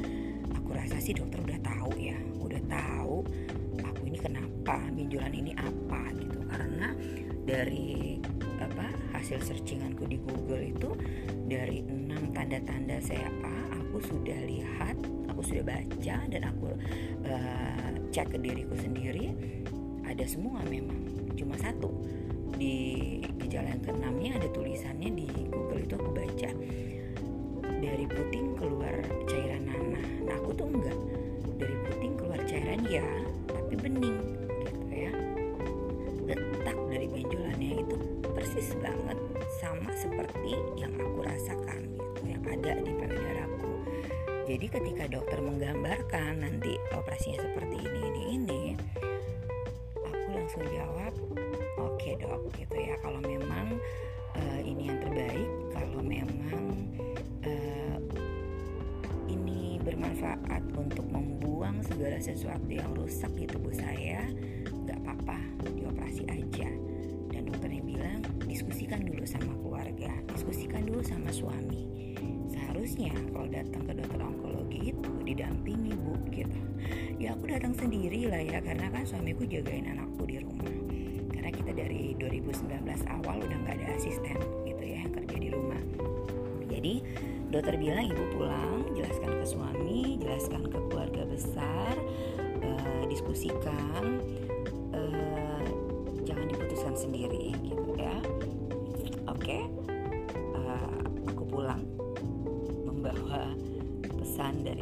Aku 0.50 0.74
rasa 0.74 0.98
sih 0.98 1.14
dokter 1.14 1.38
udah 1.46 1.62
tahu 1.62 1.94
ya 1.94 2.18
udah 2.42 2.58
tahu 2.66 3.22
aku 3.86 4.02
ini 4.10 4.18
kenapa 4.18 4.82
benjolan 4.90 5.30
ini 5.30 5.54
apa 5.54 6.10
gitu. 6.18 6.42
Karena 6.50 6.90
dari 7.46 8.18
apa 8.58 8.90
hasil 9.14 9.46
searchinganku 9.46 10.10
di 10.10 10.18
Google 10.26 10.74
itu 10.74 10.90
dari 11.46 11.86
enam 11.86 12.34
tanda-tanda 12.34 12.98
saya 12.98 13.30
aku 13.96 14.12
sudah 14.12 14.40
lihat, 14.44 14.92
aku 15.32 15.40
sudah 15.40 15.64
baca 15.64 16.16
dan 16.28 16.42
aku 16.44 16.68
uh, 17.24 17.75
cek 18.16 18.32
ke 18.32 18.40
diriku 18.40 18.72
sendiri 18.80 19.28
ada 20.08 20.24
semua 20.24 20.64
memang 20.64 20.96
cuma 21.36 21.52
satu. 21.60 21.92
Di 22.56 23.20
gejala 23.44 23.76
yang 23.76 23.84
keenamnya 23.84 24.40
ada 24.40 24.48
tulisannya 24.56 25.12
di 25.12 25.28
Google 25.52 25.84
itu 25.84 26.00
aku 26.00 26.10
baca 26.16 26.50
dari 27.76 28.08
puting 28.08 28.56
keluar 28.56 29.04
cairan 29.28 29.68
nanah. 29.68 30.06
Nah 30.24 30.34
aku 30.40 30.56
tuh 30.56 30.64
enggak. 30.64 30.96
Dari 31.60 31.76
puting 31.84 32.16
keluar 32.16 32.40
cairan 32.48 32.80
ya 32.88 33.04
tapi 33.52 33.76
bening 33.76 34.16
gitu 34.64 34.80
ya. 34.88 35.12
Letak 36.24 36.78
dari 36.88 37.12
benjolannya 37.12 37.84
itu 37.84 37.96
persis 38.32 38.72
banget 38.80 39.20
sama 39.60 39.92
seperti 39.92 40.56
yang 40.80 40.96
aku 40.96 41.20
rasakan 41.20 41.84
gitu. 42.00 42.32
Yang 42.32 42.42
ada 42.48 42.72
di 42.80 42.92
jadi 44.46 44.66
ketika 44.70 45.04
dokter 45.10 45.42
menggambarkan 45.42 46.38
nanti 46.38 46.78
operasinya 46.94 47.42
seperti 47.42 47.82
ini 47.82 48.00
ini 48.06 48.22
ini 48.38 48.62
aku 50.06 50.30
langsung 50.30 50.62
jawab 50.70 51.12
oke 51.82 51.98
okay, 51.98 52.14
dok 52.14 52.46
gitu 52.54 52.76
ya. 52.78 52.94
Kalau 53.02 53.18
memang 53.26 53.74
uh, 54.38 54.60
ini 54.62 54.86
yang 54.86 55.02
terbaik 55.02 55.50
kalau 55.74 55.98
memang 55.98 56.64
uh, 57.42 57.98
ini 59.26 59.82
bermanfaat 59.82 60.62
untuk 60.78 61.10
membuang 61.10 61.82
segala 61.82 62.22
sesuatu 62.22 62.70
yang 62.70 62.94
rusak 62.94 63.34
di 63.34 63.50
tubuh 63.50 63.74
saya 63.74 64.30
nggak 64.86 64.98
apa-apa 65.02 65.38
dioperasi 65.74 66.22
aja. 66.30 66.70
Dan 67.34 67.50
dokternya 67.50 67.82
bilang 67.82 68.22
diskusikan 68.46 69.02
dulu 69.02 69.26
sama 69.26 69.58
keluarga 69.58 70.14
diskusikan 70.30 70.86
dulu 70.86 71.02
sama 71.02 71.34
suami. 71.34 72.14
Harusnya 72.76 73.08
kalau 73.32 73.48
datang 73.48 73.88
ke 73.88 73.92
dokter 73.96 74.20
didampingi 75.36 75.92
bu 76.00 76.16
gitu. 76.32 76.60
Ya 77.20 77.36
aku 77.36 77.52
datang 77.52 77.76
sendiri 77.76 78.24
lah 78.32 78.40
ya 78.40 78.64
karena 78.64 78.88
kan 78.88 79.04
suamiku 79.04 79.44
jagain 79.44 79.84
anakku 79.84 80.24
di 80.24 80.40
rumah. 80.40 80.72
Karena 81.28 81.52
kita 81.52 81.76
dari 81.76 82.16
2019 82.16 82.72
awal 83.20 83.36
udah 83.44 83.58
nggak 83.60 83.76
ada 83.84 83.86
asisten 84.00 84.40
gitu 84.64 84.84
ya 84.88 85.04
kerja 85.12 85.36
di 85.36 85.52
rumah. 85.52 85.82
Jadi 86.72 87.04
dokter 87.52 87.76
bilang 87.76 88.08
ibu 88.08 88.24
pulang 88.32 88.88
jelaskan 88.96 89.30
ke 89.36 89.44
suami 89.44 90.16
jelaskan 90.24 90.72
ke 90.72 90.78
keluarga 90.88 91.22
besar 91.28 91.94
uh, 92.64 93.02
diskusikan 93.12 94.24
uh, 94.96 95.68
jangan 96.24 96.48
diputuskan 96.48 96.96
sendiri 96.96 97.52
gitu 97.60 97.92
ya. 98.00 98.16
Oke? 99.28 99.52
okay. 99.52 99.75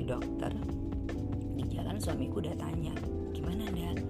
Dokter. 0.05 0.53
Di 1.57 1.65
jalan 1.73 1.97
suamiku 1.99 2.39
udah 2.45 2.55
tanya 2.61 2.93
gimana 3.33 3.67
ndak 3.73 4.05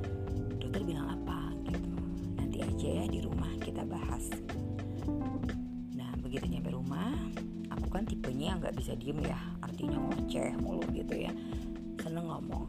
dokter 0.60 0.82
bilang 0.82 1.08
apa? 1.14 1.54
Gitu. 1.70 1.90
Nanti 2.36 2.58
aja 2.60 2.88
ya 3.02 3.04
di 3.08 3.18
rumah 3.22 3.50
kita 3.62 3.86
bahas. 3.86 4.28
Nah 5.94 6.10
begitu 6.20 6.50
nyampe 6.50 6.74
rumah 6.74 7.14
aku 7.70 7.86
kan 7.88 8.04
tipenya 8.04 8.58
nggak 8.58 8.74
bisa 8.74 8.98
diem 8.98 9.22
ya 9.22 9.38
artinya 9.62 9.98
ngoceh 9.98 10.52
mulu 10.60 10.84
gitu 10.92 11.14
ya. 11.14 11.32
Seneng 12.02 12.28
ngomong. 12.28 12.68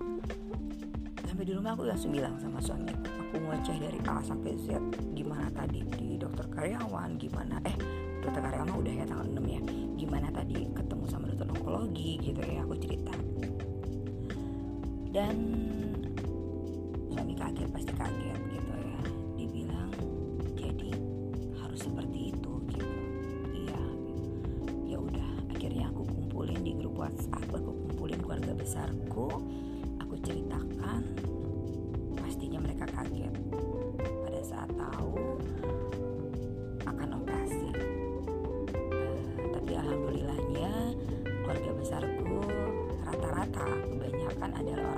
Sampai 1.27 1.43
di 1.43 1.53
rumah 1.57 1.75
aku 1.75 1.83
langsung 1.83 2.15
bilang 2.15 2.39
sama 2.39 2.63
suamiku 2.63 3.15
aku 3.35 3.51
ngoceh 3.51 3.75
dari 3.83 3.99
A 4.07 4.23
sampai 4.23 4.55
Z. 4.63 4.79
Gimana 5.11 5.51
tadi 5.51 5.83
di 5.99 6.15
dokter 6.15 6.47
karyawan? 6.47 7.19
Gimana? 7.19 7.59
Eh 7.67 7.75
dokter 8.23 8.39
karyawan 8.39 8.71
udah 8.79 8.93
ya 8.95 9.03
tanggal 9.03 9.27
6 9.27 9.43
ya. 9.43 9.61
Gimana 9.99 10.27
tadi 10.31 10.71
ketemu 10.71 11.03
sama 11.11 11.27
dokter 11.27 11.51
onkologi? 11.51 12.15
Gitu 12.23 12.39
ya 12.39 12.63
aku 12.63 12.79
cerita 12.79 13.04
dan 15.15 15.31
suami 17.07 17.39
kaget 17.39 17.71
pasti 17.71 17.93
kaget 17.95 18.39
gitu 18.51 18.73
ya. 18.75 18.99
Dibilang 19.39 19.91
jadi 20.59 20.91
harus 21.55 21.87
seperti 21.87 22.35
itu 22.35 22.51
gitu. 22.67 22.99
Iya. 23.55 23.83
Ya 24.91 24.97
udah 24.99 25.29
akhirnya 25.55 25.87
aku 25.87 26.03
kumpulin 26.03 26.59
di 26.67 26.75
grup 26.75 26.99
WhatsApp 26.99 27.47
aku 27.47 27.71
kumpulin 27.87 28.19
keluarga 28.19 28.51
besarku 28.59 29.39
aku 30.03 30.19
ceritakan 30.19 31.07
pastinya 32.19 32.59
mereka 32.59 32.83
kaget. 32.91 33.31
Pada 34.03 34.41
saat 34.43 34.67
tahu 34.75 35.15
akan 36.83 37.09
operasi. 37.23 37.71
Uh, 37.71 39.15
tapi 39.55 39.79
alhamdulillahnya 39.79 40.91
keluarga 41.23 41.71
besarku 41.71 42.43
rata-rata 43.05 43.63
kebanyakan 43.95 44.51
adalah 44.59 44.94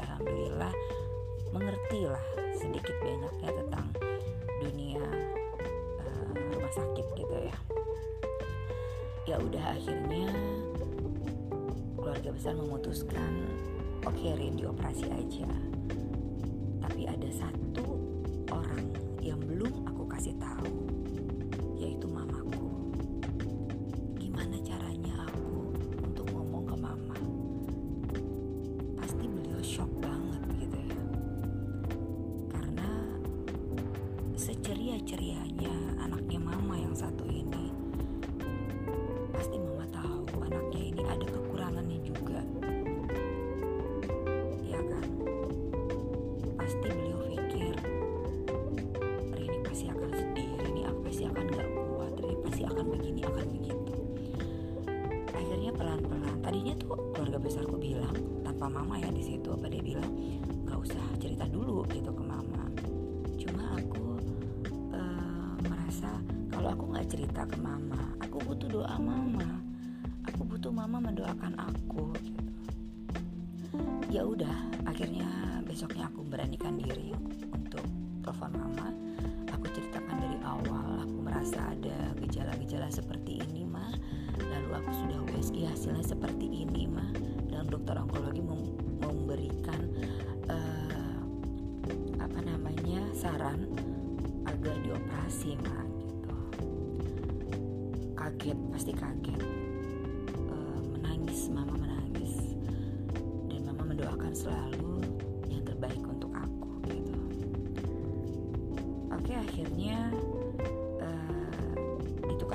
alhamdulillah 0.00 0.72
mengerti 1.50 2.06
lah 2.06 2.24
sedikit 2.56 2.94
banyaknya 3.02 3.50
tentang 3.54 3.86
dunia 4.60 5.04
uh, 6.02 6.32
rumah 6.54 6.72
sakit 6.74 7.06
gitu 7.14 7.36
ya. 7.38 7.56
Ya 9.28 9.36
udah 9.38 9.64
akhirnya 9.78 10.28
keluarga 11.94 12.30
besar 12.34 12.54
memutuskan 12.58 13.46
oke 14.02 14.14
okay, 14.16 14.34
Rin 14.34 14.58
dioperasi 14.58 15.06
aja. 15.06 15.50
Tapi 16.82 17.06
ada 17.06 17.30
satu 17.30 17.86
orang 18.50 18.90
yang 19.22 19.38
belum 19.38 19.86
aku 19.86 20.10
kasih 20.10 20.34
tahu 20.42 20.89
akan 53.30 53.46
begitu 53.54 53.94
akhirnya 55.30 55.70
pelan-pelan. 55.74 56.36
Tadinya 56.44 56.74
tuh 56.76 56.94
keluarga 57.14 57.38
besarku 57.38 57.76
bilang 57.78 58.16
tanpa 58.42 58.66
mama 58.66 58.98
ya 58.98 59.10
di 59.10 59.22
situ 59.22 59.48
apa 59.54 59.66
dia 59.70 59.82
bilang 59.82 60.10
nggak 60.66 60.78
usah 60.78 61.04
cerita 61.22 61.46
dulu 61.48 61.86
gitu 61.90 62.10
ke 62.10 62.22
mama. 62.26 62.62
Cuma 63.38 63.74
aku 63.78 64.18
uh, 64.92 65.54
merasa 65.64 66.10
kalau 66.50 66.68
aku 66.74 66.84
nggak 66.92 67.06
cerita 67.08 67.42
ke 67.46 67.58
mama 67.58 68.14
aku 68.20 68.36
butuh 68.46 68.68
doa 68.70 68.96
mama. 69.00 69.58
Aku 70.30 70.46
butuh 70.46 70.70
mama 70.70 71.02
mendoakan 71.02 71.56
aku 71.58 72.14
gitu. 72.22 72.44
Ya 74.12 74.22
udah 74.22 74.54
akhirnya 74.86 75.26
besoknya 75.66 76.06
aku 76.06 76.19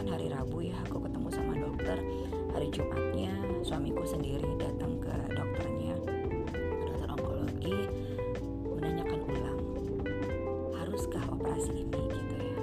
kan 0.05 0.21
hari 0.21 0.29
Rabu 0.29 0.61
ya. 0.61 0.77
Aku 0.85 1.01
ketemu 1.01 1.27
sama 1.33 1.57
dokter 1.57 1.97
hari 2.53 2.69
Jumatnya. 2.69 3.33
Suamiku 3.65 4.05
sendiri 4.05 4.45
datang 4.61 5.01
ke 5.01 5.09
dokternya 5.33 5.97
dokter 6.85 7.09
onkologi 7.09 7.89
menanyakan 8.69 9.19
ulang 9.25 9.61
haruskah 10.77 11.25
operasi 11.33 11.89
ini? 11.89 12.05
Gitu 12.05 12.35
ya. 12.37 12.53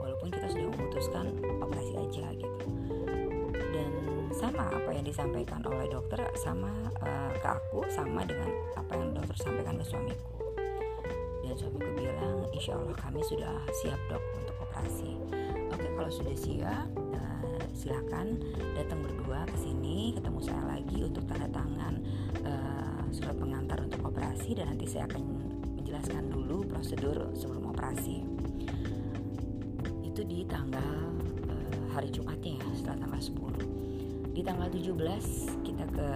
Walaupun 0.00 0.32
kita 0.32 0.46
sudah 0.48 0.72
memutuskan 0.72 1.26
operasi 1.60 1.92
aja 2.00 2.26
gitu. 2.32 2.66
Dan 3.52 3.92
sama 4.32 4.72
apa 4.72 4.90
yang 4.96 5.04
disampaikan 5.04 5.60
oleh 5.68 5.84
dokter 5.92 6.24
sama 6.40 6.72
uh, 7.04 7.32
ke 7.36 7.48
aku 7.60 7.84
sama 7.92 8.24
dengan 8.24 8.48
apa 8.80 8.96
yang 8.96 9.12
dokter 9.12 9.36
sampaikan 9.36 9.76
ke 9.76 9.84
suamiku. 9.84 10.32
Dan 11.44 11.52
suamiku 11.60 11.92
bilang 11.92 12.48
insya 12.56 12.72
Allah 12.72 12.96
kami 12.96 13.20
sudah 13.20 13.52
siap 13.84 14.00
dok 14.08 14.24
untuk 14.40 14.56
operasi 14.64 15.39
kalau 16.00 16.08
sudah 16.16 16.32
siap 16.32 16.88
uh, 16.96 17.60
silakan 17.76 18.40
datang 18.72 19.04
berdua 19.04 19.44
ke 19.52 19.56
sini 19.60 20.16
ketemu 20.16 20.40
saya 20.40 20.64
lagi 20.64 21.04
untuk 21.04 21.28
tanda 21.28 21.44
tangan 21.52 22.00
uh, 22.40 23.04
surat 23.12 23.36
pengantar 23.36 23.84
untuk 23.84 24.08
operasi 24.08 24.56
dan 24.56 24.72
nanti 24.72 24.88
saya 24.88 25.04
akan 25.12 25.20
menjelaskan 25.76 26.32
dulu 26.32 26.64
prosedur 26.64 27.28
sebelum 27.36 27.68
operasi. 27.68 28.24
Itu 30.00 30.24
di 30.24 30.48
tanggal 30.48 31.12
uh, 31.52 31.84
hari 31.92 32.08
Jumatnya 32.08 32.56
ya 32.56 32.68
setelah 32.72 33.04
tanggal 33.04 33.20
10 33.20 34.32
di 34.32 34.40
tanggal 34.40 34.68
17 34.72 35.68
kita 35.68 35.84
ke 35.84 36.08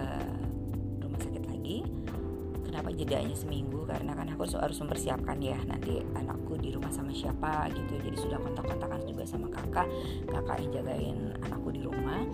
rumah 0.97 1.21
sakit 1.21 1.45
lagi. 1.45 1.85
Kenapa 2.65 2.89
jedanya 2.89 3.37
seminggu? 3.37 3.85
Karena 3.85 4.17
kan 4.17 4.33
aku 4.33 4.49
harus 4.57 4.81
mempersiapkan 4.81 5.37
ya 5.45 5.61
nanti 5.69 6.01
anakku 6.17 6.44
di 6.65 6.73
rumah 6.73 6.89
sama 6.89 7.13
siapa 7.13 7.69
gitu. 7.69 8.01
Jadi 8.01 8.17
sudah 8.17 8.41
kontak-kontakan 8.41 9.05
juga 9.05 9.23
sama 9.29 9.47
kakak. 9.53 9.85
Kakak 10.25 10.57
yang 10.65 10.71
jagain 10.81 11.17
anakku 11.45 11.69
di 11.69 11.81
rumah. 11.85 12.25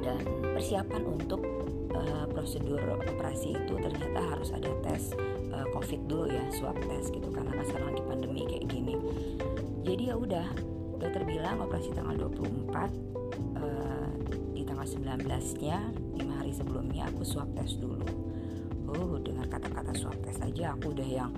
Dan 0.00 0.18
persiapan 0.56 1.02
untuk 1.04 1.44
uh, 1.92 2.26
prosedur 2.32 2.80
operasi 3.04 3.54
itu 3.54 3.74
ternyata 3.78 4.18
harus 4.34 4.50
ada 4.50 4.72
tes 4.82 5.12
uh, 5.52 5.68
covid 5.70 6.00
dulu 6.08 6.32
ya 6.32 6.42
swab 6.56 6.74
test 6.88 7.12
gitu. 7.12 7.28
Karena 7.28 7.52
kan 7.52 7.64
sekarang 7.68 7.88
lagi 7.92 8.02
pandemi 8.08 8.42
kayak 8.48 8.66
gini. 8.72 8.96
Jadi 9.84 10.02
ya 10.08 10.16
udah 10.16 10.46
dokter 10.96 11.22
bilang 11.26 11.60
operasi 11.60 11.90
tanggal 11.92 12.14
24 12.30 12.72
uh, 13.58 14.10
di 14.54 14.62
tanggal 14.62 14.86
19 14.86 15.62
nya 15.62 15.78
5 16.18 16.38
hari 16.38 16.52
sebelumnya 16.54 17.10
aku 17.10 17.22
swab 17.26 17.50
test 17.58 17.78
dulu. 17.78 18.06
Oh 18.92 19.16
dengar 19.18 19.48
kata-kata 19.48 19.94
swab 19.96 20.18
test 20.22 20.42
aja 20.42 20.74
aku 20.74 20.94
udah 20.94 21.08
yang 21.08 21.32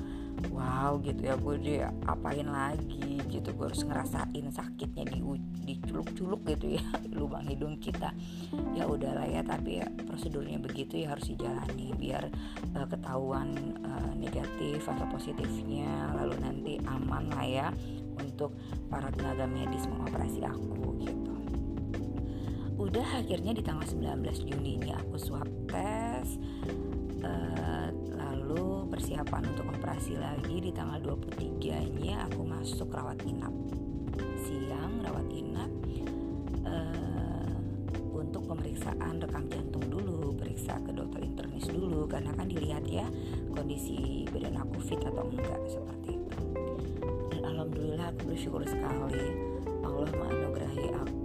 wow 0.52 0.98
gitu 1.02 1.20
ya 1.24 1.34
gue 1.38 1.54
udah 1.58 1.90
apain 2.10 2.46
lagi 2.46 3.20
gitu 3.30 3.50
gue 3.54 3.66
harus 3.66 3.82
ngerasain 3.82 4.46
sakitnya 4.50 5.04
di 5.10 5.18
diculuk-culuk 5.64 6.44
gitu 6.54 6.78
ya 6.78 6.84
lubang 7.18 7.46
hidung 7.48 7.80
kita. 7.80 8.12
Ya 8.76 8.84
udahlah 8.86 9.26
ya 9.26 9.42
tapi 9.42 9.80
ya 9.82 9.88
prosedurnya 10.06 10.60
begitu 10.60 11.02
ya 11.02 11.16
harus 11.16 11.32
dijalani 11.32 11.96
biar 11.96 12.28
uh, 12.76 12.86
ketahuan 12.86 13.78
uh, 13.82 14.12
negatif 14.14 14.84
atau 14.84 15.06
positifnya 15.08 16.12
lalu 16.14 16.36
nanti 16.38 16.72
aman 16.84 17.32
lah 17.32 17.46
ya 17.46 17.68
untuk 18.20 18.54
para 18.92 19.10
tenaga 19.10 19.48
medis 19.48 19.88
mengoperasi 19.88 20.44
aku 20.44 21.00
gitu. 21.02 21.34
Udah 22.74 23.24
akhirnya 23.24 23.56
di 23.56 23.62
tanggal 23.64 23.86
19 23.88 24.50
Juni 24.50 24.76
ini 24.76 24.90
aku 24.92 25.16
swab 25.16 25.48
tes 25.70 26.36
uh, 27.24 27.63
persiapan 28.94 29.42
untuk 29.50 29.66
operasi 29.74 30.14
lagi 30.14 30.62
di 30.62 30.70
tanggal 30.70 31.18
23 31.18 31.98
nya 31.98 32.30
aku 32.30 32.46
masuk 32.46 32.94
rawat 32.94 33.18
inap. 33.26 33.50
Siang 34.46 35.02
rawat 35.02 35.26
inap 35.34 35.70
uh, 36.62 37.50
untuk 38.14 38.46
pemeriksaan 38.46 39.18
rekam 39.18 39.50
jantung 39.50 39.82
dulu 39.90 40.30
periksa 40.38 40.78
ke 40.86 40.94
dokter 40.94 41.26
internis 41.26 41.66
dulu 41.66 42.06
karena 42.06 42.30
kan 42.38 42.46
dilihat 42.46 42.86
ya 42.86 43.10
kondisi 43.50 44.30
badan 44.30 44.62
aku 44.62 44.78
fit 44.86 45.02
atau 45.02 45.26
enggak 45.26 45.58
seperti 45.66 46.14
itu. 46.14 46.42
Dan 47.34 47.42
alhamdulillah 47.50 48.14
aku 48.14 48.30
bersyukur 48.30 48.62
sekali. 48.62 49.26
Allah 49.82 50.06
menganugerahi 50.14 50.86
aku 51.02 51.23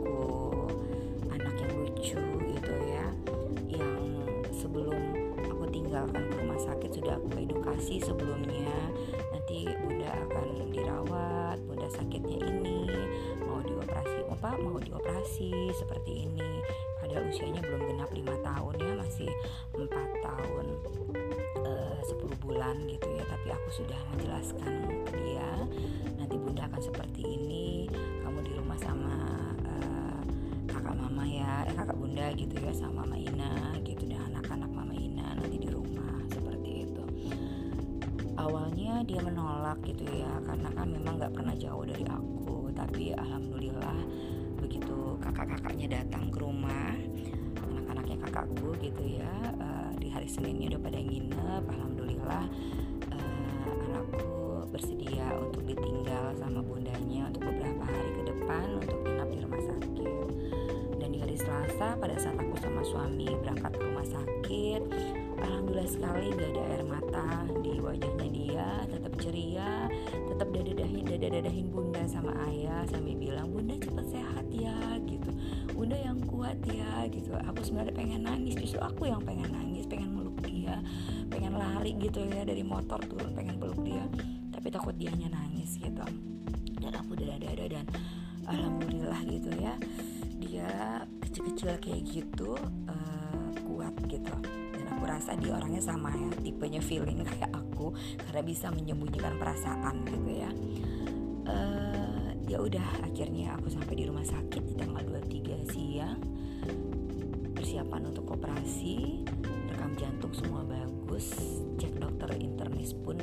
sudah 7.00 7.16
aku 7.16 7.32
edukasi 7.40 7.96
sebelumnya. 8.04 8.76
Nanti 9.32 9.72
bunda 9.80 10.12
akan 10.28 10.48
dirawat 10.68 11.58
bunda 11.64 11.88
sakitnya 11.96 12.44
ini 12.44 12.92
mau 13.48 13.64
dioperasi 13.64 14.28
apa 14.28 14.60
mau 14.60 14.76
dioperasi 14.84 15.72
seperti 15.80 16.28
ini. 16.28 16.60
Padahal 17.00 17.32
usianya 17.32 17.64
belum 17.64 17.88
genap 17.88 18.12
lima 18.12 18.36
tahun 18.44 18.76
ya 18.84 18.94
masih 19.00 19.32
empat 19.72 20.10
tahun 20.20 20.66
eh, 21.64 21.98
sepuluh 22.04 22.36
bulan 22.44 22.76
gitu 22.92 23.08
ya. 23.16 23.24
Tapi 23.32 23.48
aku 23.48 23.70
sudah 23.72 24.00
menjelaskan 24.12 24.74
ke 25.08 25.16
dia 25.24 25.50
nanti 26.20 26.36
bunda 26.36 26.68
akan 26.68 26.84
seperti 26.84 27.24
ini. 27.24 27.88
Kamu 28.28 28.44
di 28.44 28.52
rumah 28.60 28.78
sama 28.78 29.16
uh, 29.66 30.22
kakak 30.68 31.00
mama 31.00 31.24
ya 31.24 31.64
eh 31.64 31.74
kakak 31.74 31.96
bunda 31.96 32.28
gitu 32.36 32.60
ya 32.60 32.76
sama 32.76 33.08
mama 33.08 33.16
Ina 33.18 33.80
gitu 33.88 33.99
dia 39.10 39.26
menolak 39.26 39.82
gitu 39.90 40.06
ya 40.06 40.30
karena 40.46 40.70
kan 40.78 40.86
memang 40.86 41.18
nggak 41.18 41.34
pernah 41.34 41.58
jauh 41.58 41.82
dari 41.82 42.06
aku. 42.06 42.70
Tapi 42.78 43.18
alhamdulillah 43.18 43.98
begitu 44.62 45.18
kakak-kakaknya 45.18 45.98
datang 45.98 46.30
ke 46.30 46.38
rumah 46.38 46.94
anak-anaknya 47.58 48.18
kakakku 48.30 48.78
gitu 48.78 49.18
ya 49.18 49.34
uh, 49.58 49.90
di 49.98 50.14
hari 50.14 50.30
Seninnya 50.30 50.78
udah 50.78 50.82
pada 50.86 51.00
nginep 51.02 51.64
alhamdulillah 51.74 52.44
uh, 53.10 53.70
anakku 53.90 54.30
bersedia 54.70 55.26
untuk 55.42 55.66
ditinggal 55.66 56.38
sama 56.38 56.62
bundanya 56.62 57.34
untuk 57.34 57.50
beberapa 57.50 57.84
hari 57.90 58.12
ke 58.14 58.24
depan 58.30 58.68
untuk 58.78 58.98
inap 59.10 59.28
di 59.34 59.38
rumah 59.42 59.62
sakit. 59.66 60.28
Dan 61.02 61.10
di 61.10 61.18
hari 61.18 61.34
Selasa 61.34 61.98
pada 61.98 62.14
saat 62.22 62.38
aku 62.38 62.54
sama 62.62 62.86
suami 62.86 63.26
berangkat 63.42 63.74
ke 63.74 63.82
rumah 63.82 64.06
sakit 64.06 64.82
alhamdulillah 65.40 65.90
sekali 65.90 66.28
gak 66.36 66.52
ada 66.56 66.64
air 66.68 66.84
mata 66.84 67.28
di 67.64 67.74
wajahnya 67.80 68.28
dia 68.30 68.70
ceria 69.20 69.92
tetap 70.32 70.48
dadadahin 70.56 71.06
dadadahin 71.06 71.68
bunda 71.70 72.02
sama 72.08 72.32
ayah 72.50 72.88
sambil 72.88 73.16
bilang 73.20 73.52
bunda 73.52 73.76
cepat 73.78 74.06
sehat 74.08 74.48
ya 74.50 74.76
gitu. 75.06 75.30
Bunda 75.76 75.96
yang 76.00 76.20
kuat 76.26 76.58
ya 76.68 77.06
gitu. 77.12 77.36
Aku 77.36 77.60
sebenarnya 77.62 77.94
pengen 77.96 78.22
nangis 78.26 78.56
justru 78.56 78.80
aku 78.80 79.12
yang 79.12 79.22
pengen 79.24 79.52
nangis 79.52 79.86
pengen 79.86 80.16
meluk 80.16 80.40
dia 80.44 80.80
pengen 81.30 81.56
lari 81.56 81.96
gitu 82.00 82.24
ya 82.26 82.48
dari 82.48 82.64
motor 82.64 83.00
turun 83.06 83.36
pengen 83.36 83.60
peluk 83.60 83.80
dia 83.84 84.04
tapi 84.56 84.68
takut 84.72 84.96
dianya 84.96 85.30
nangis 85.32 85.76
gitu. 85.76 86.04
Dan 86.80 86.96
aku 86.96 87.20
dada-dada 87.20 87.66
dan 87.68 87.86
alhamdulillah 88.48 89.22
gitu 89.30 89.52
ya 89.60 89.76
dia 90.40 91.04
kecil-kecil 91.22 91.78
kayak 91.84 92.02
gitu 92.08 92.56
uh, 92.90 93.50
kuat 93.68 93.94
gitu 94.08 94.34
rasa 95.10 95.34
dia 95.34 95.58
orangnya 95.58 95.82
sama 95.82 96.14
ya 96.14 96.30
tipenya 96.46 96.78
feeling 96.78 97.26
kayak 97.26 97.50
aku 97.50 97.90
karena 98.30 98.42
bisa 98.46 98.70
menyembunyikan 98.70 99.42
perasaan 99.42 100.06
gitu 100.06 100.30
ya. 100.30 100.52
Uh, 101.50 102.30
ya 102.46 102.62
udah 102.62 103.02
akhirnya 103.02 103.58
aku 103.58 103.74
sampai 103.74 103.98
di 103.98 104.04
rumah 104.06 104.22
sakit 104.22 104.62
di 104.70 104.74
tanggal 104.78 105.02
23 105.02 105.74
siang. 105.74 106.22
Persiapan 107.58 108.14
untuk 108.14 108.30
operasi 108.38 109.26
rekam 109.74 109.98
jantung 109.98 110.32
semua 110.32 110.62
bagus 110.64 111.34
cek 111.82 111.98
dokter 111.98 112.30
internis 112.38 112.94
pun 112.94 113.18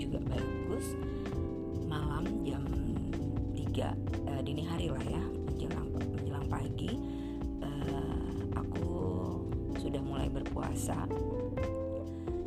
juga 0.00 0.24
bagus. 0.24 0.96
Malam 1.84 2.24
jam 2.48 2.64
3 3.52 3.60
uh, 3.60 3.92
eh, 4.32 4.40
dini 4.40 4.64
hari 4.64 4.88
lah 4.88 5.04
ya 5.04 5.22
menjelang 5.44 5.88
menjelang 5.92 6.46
pagi 6.48 7.17
mulai 10.28 10.44
berpuasa. 10.44 11.08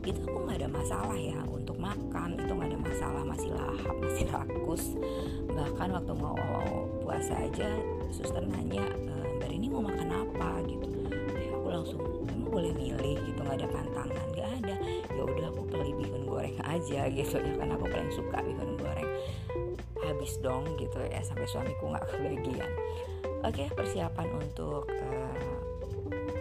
Itu 0.06 0.22
aku 0.26 0.38
nggak 0.46 0.58
ada 0.62 0.70
masalah 0.70 1.18
ya 1.18 1.38
untuk 1.50 1.78
makan 1.82 2.38
itu 2.38 2.52
nggak 2.54 2.70
ada 2.70 2.80
masalah 2.82 3.22
masih 3.26 3.50
lahap 3.54 3.96
masih 4.02 4.26
rakus. 4.30 4.84
Bahkan 5.50 5.90
waktu 5.94 6.14
mau 6.14 6.38
puasa 7.02 7.34
aja 7.42 7.70
suster 8.14 8.46
nanya 8.46 8.86
e, 8.86 9.14
mbak 9.42 9.50
ini 9.50 9.66
mau 9.70 9.82
makan 9.82 10.10
apa? 10.10 10.62
Gitu. 10.66 10.86
Eh, 11.38 11.50
aku 11.54 11.68
langsung 11.70 12.02
emang 12.30 12.50
boleh 12.54 12.74
milih? 12.74 13.18
Gitu 13.18 13.40
nggak 13.42 13.58
ada 13.62 13.70
pantangan 13.70 14.28
nggak 14.34 14.50
ada. 14.62 14.76
Ya 15.14 15.22
udah 15.26 15.46
aku 15.50 15.62
pilih 15.70 15.94
bihun 15.98 16.24
goreng 16.30 16.58
aja 16.62 17.02
gitu 17.10 17.36
ya 17.42 17.54
karena 17.58 17.74
aku 17.78 17.86
paling 17.90 18.14
suka 18.14 18.38
bihun 18.46 18.78
goreng. 18.78 19.10
Habis 20.02 20.38
dong 20.42 20.66
gitu 20.78 20.98
ya 21.02 21.22
sampai 21.26 21.46
suamiku 21.50 21.94
nggak 21.94 22.06
kebagian. 22.10 22.70
Oke 23.42 23.70
persiapan 23.74 24.30
untuk 24.38 24.86
uh, 24.90 25.42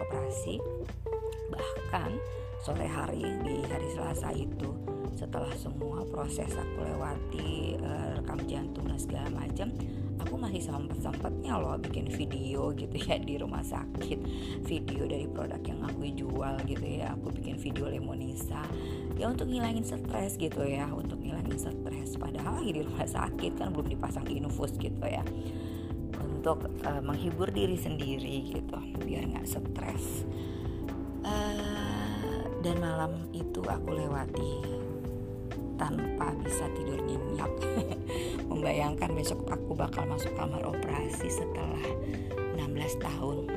operasi 0.01 0.61
bahkan 1.91 2.15
sore 2.63 2.87
hari 2.87 3.19
di 3.43 3.67
hari 3.67 3.91
Selasa 3.91 4.31
itu. 4.31 4.71
Setelah 5.11 5.51
semua 5.59 6.07
proses 6.07 6.47
aku 6.55 6.87
lewati 6.87 7.75
uh, 7.83 8.15
rekam 8.15 8.39
jantung 8.47 8.87
dan 8.87 8.95
segala 8.95 9.27
macam 9.27 9.75
aku 10.23 10.39
masih 10.39 10.63
sempet 10.63 11.03
sempetnya 11.03 11.59
loh 11.59 11.75
bikin 11.75 12.07
video 12.07 12.71
gitu 12.79 12.95
ya 12.95 13.19
di 13.19 13.35
rumah 13.35 13.59
sakit. 13.59 14.23
Video 14.63 15.03
dari 15.03 15.27
produk 15.27 15.59
yang 15.67 15.83
aku 15.83 16.15
jual 16.15 16.55
gitu 16.63 16.87
ya. 16.87 17.11
Aku 17.19 17.27
bikin 17.35 17.59
video 17.59 17.91
lemonisa 17.91 18.63
ya 19.19 19.27
untuk 19.27 19.51
ngilangin 19.51 19.83
stres 19.83 20.39
gitu 20.39 20.63
ya 20.63 20.87
untuk 20.95 21.19
ngilangin 21.19 21.59
stres. 21.59 22.15
Padahal 22.15 22.63
lagi 22.63 22.71
di 22.71 22.87
rumah 22.87 23.03
sakit 23.03 23.59
kan 23.59 23.75
belum 23.75 23.91
dipasang 23.91 24.31
infus 24.31 24.71
gitu 24.79 25.03
ya. 25.03 25.27
Untuk 26.23 26.71
uh, 26.87 27.03
menghibur 27.03 27.51
diri 27.51 27.75
sendiri 27.75 28.47
gitu 28.47 28.79
biar 29.03 29.27
nggak 29.27 29.43
stres 29.43 30.23
dan 32.61 32.77
malam 32.77 33.25
itu 33.33 33.57
aku 33.65 33.97
lewati 33.97 34.61
tanpa 35.81 36.29
bisa 36.45 36.69
tidur 36.77 37.01
nyenyak. 37.01 37.49
Membayangkan 38.53 39.17
besok 39.17 39.49
aku 39.49 39.73
bakal 39.73 40.05
masuk 40.05 40.29
kamar 40.37 40.61
operasi 40.61 41.25
setelah 41.25 41.81
16 42.53 43.01
tahun. 43.01 43.49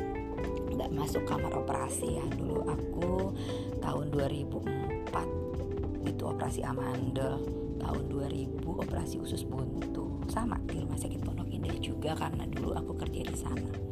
Nggak 0.73 0.90
masuk 0.97 1.29
kamar 1.29 1.53
operasi 1.53 2.17
ya. 2.17 2.25
Dulu 2.33 2.64
aku 2.64 3.37
tahun 3.85 4.09
2004 4.09 6.09
itu 6.09 6.23
operasi 6.25 6.64
amandel. 6.64 7.45
Tahun 7.77 8.05
2000 8.09 8.57
operasi 8.64 9.21
usus 9.21 9.45
buntu. 9.45 10.17
Sama 10.33 10.57
di 10.64 10.81
rumah 10.81 10.97
sakit 10.97 11.21
Pondok 11.21 11.53
Indah 11.53 11.77
juga 11.77 12.17
karena 12.17 12.49
dulu 12.49 12.73
aku 12.73 12.97
kerja 12.97 13.21
di 13.21 13.37
sana 13.37 13.84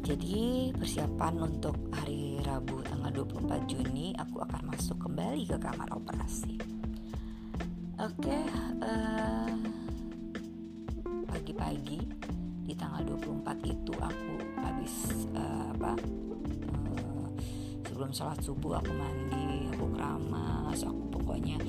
jadi 0.00 0.72
persiapan 0.72 1.34
untuk 1.44 1.76
hari 1.92 2.40
Rabu 2.40 2.80
tanggal 2.88 3.12
24 3.24 3.68
Juni 3.68 4.16
aku 4.16 4.40
akan 4.40 4.72
masuk 4.72 4.96
kembali 4.96 5.44
ke 5.44 5.56
kamar 5.60 5.92
operasi. 5.92 6.56
Oke, 8.00 8.38
uh, 8.80 9.52
pagi-pagi 11.28 12.00
di 12.64 12.72
tanggal 12.72 13.04
24 13.12 13.60
itu 13.68 13.92
aku 14.00 14.34
habis 14.64 14.94
uh, 15.36 15.68
apa? 15.76 15.92
Uh, 16.96 17.28
sebelum 17.84 18.08
sholat 18.16 18.40
subuh 18.40 18.80
aku 18.80 18.96
mandi, 18.96 19.68
aku 19.76 19.84
keramas, 19.92 20.80
aku 20.80 21.02
pokoknya 21.12 21.60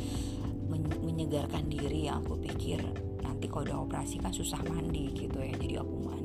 menyegarkan 1.04 1.68
diri 1.68 2.08
aku 2.08 2.40
pikir 2.40 2.80
nanti 3.20 3.46
kalau 3.52 3.68
udah 3.68 3.78
operasi 3.84 4.16
kan 4.24 4.32
susah 4.32 4.64
mandi 4.66 5.12
gitu 5.12 5.38
ya 5.44 5.52
jadi 5.60 5.84
aku 5.84 5.96
mandi 6.00 6.21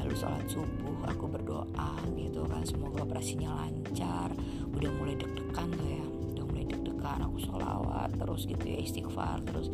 lalu 0.00 0.14
sholat 0.16 0.42
subuh 0.50 1.06
aku 1.06 1.30
berdoa 1.30 1.92
gitu 2.18 2.42
kan. 2.48 2.66
Semoga 2.66 3.04
operasinya 3.06 3.52
lancar. 3.62 4.32
Udah 4.72 4.90
mulai 4.96 5.14
deg-degan 5.14 5.68
tuh 5.70 5.86
ya. 5.86 6.04
Udah 6.34 6.44
mulai 6.50 6.64
deg-degan 6.66 7.20
aku 7.22 7.38
sholawat 7.44 8.10
terus 8.18 8.42
gitu 8.48 8.64
ya 8.64 8.78
istighfar 8.80 9.38
terus. 9.46 9.70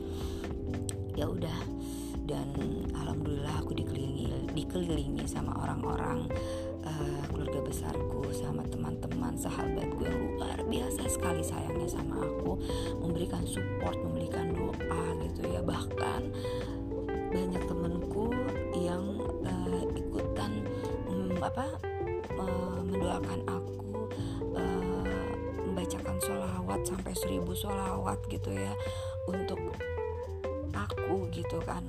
Ya 1.17 1.31
udah. 1.31 1.57
Dan 2.27 2.53
alhamdulillah 2.91 3.63
aku 3.63 3.79
dikelilingi 3.79 4.51
dikelilingi 4.51 5.25
sama 5.31 5.55
orang-orang 5.63 6.27
uh, 6.83 7.23
keluarga 7.31 7.63
besarku 7.63 8.27
sama 8.35 8.67
teman-teman 8.67 9.39
sahabat 9.39 9.87
gue 9.95 10.11
luar 10.11 10.59
biasa 10.67 11.07
sekali 11.07 11.41
sayangnya 11.47 11.87
sama 11.87 12.21
aku. 12.21 12.59
Memberikan 13.01 13.47
support 13.47 13.97
memberikan 14.05 14.53
doa 14.53 15.03
gitu 15.23 15.49
ya. 15.49 15.63
Bahkan 15.63 16.23
banyak 17.31 17.63
temenku 17.69 18.33
yang 18.77 19.16
apa 21.41 21.67
uh, 22.39 22.81
mendoakan 22.85 23.41
aku 23.49 24.09
uh, 24.57 25.33
membacakan 25.67 26.17
sholawat 26.23 26.81
sampai 26.87 27.13
seribu 27.13 27.53
sholawat 27.53 28.21
gitu 28.33 28.53
ya 28.53 28.73
untuk 29.29 29.59
aku 30.73 31.29
gitu 31.33 31.59
kan 31.65 31.85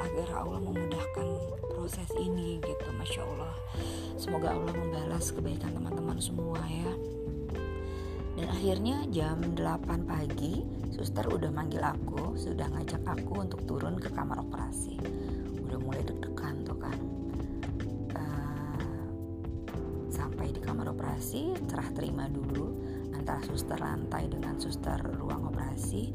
agar 0.00 0.28
Allah 0.32 0.60
memudahkan 0.64 1.28
proses 1.68 2.08
ini 2.16 2.56
gitu 2.64 2.86
Masya 2.96 3.20
Allah. 3.20 3.54
Semoga 4.16 4.56
Allah 4.56 4.72
membalas 4.72 5.28
kebaikan 5.32 5.76
teman-teman 5.76 6.16
semua 6.20 6.60
ya. 6.64 6.92
Dan 8.36 8.48
akhirnya 8.48 9.04
jam 9.12 9.44
8 9.52 10.08
pagi 10.08 10.64
suster 10.88 11.28
udah 11.28 11.52
manggil 11.52 11.84
aku 11.84 12.36
sudah 12.36 12.68
ngajak 12.72 13.04
aku 13.04 13.44
untuk 13.44 13.60
turun 13.68 14.00
ke 14.00 14.08
kamar 14.08 14.40
operasi. 14.40 14.96
Udah 15.68 15.76
mulai 15.76 16.00
deg-degan 16.04 16.64
tuh 16.64 16.80
kan 16.80 17.19
di 20.50 20.60
kamar 20.60 20.90
operasi 20.90 21.54
cerah 21.70 21.90
terima 21.94 22.26
dulu 22.26 22.74
antara 23.14 23.40
suster 23.46 23.78
lantai 23.78 24.26
dengan 24.26 24.58
suster 24.58 24.98
ruang 25.18 25.50
operasi 25.50 26.10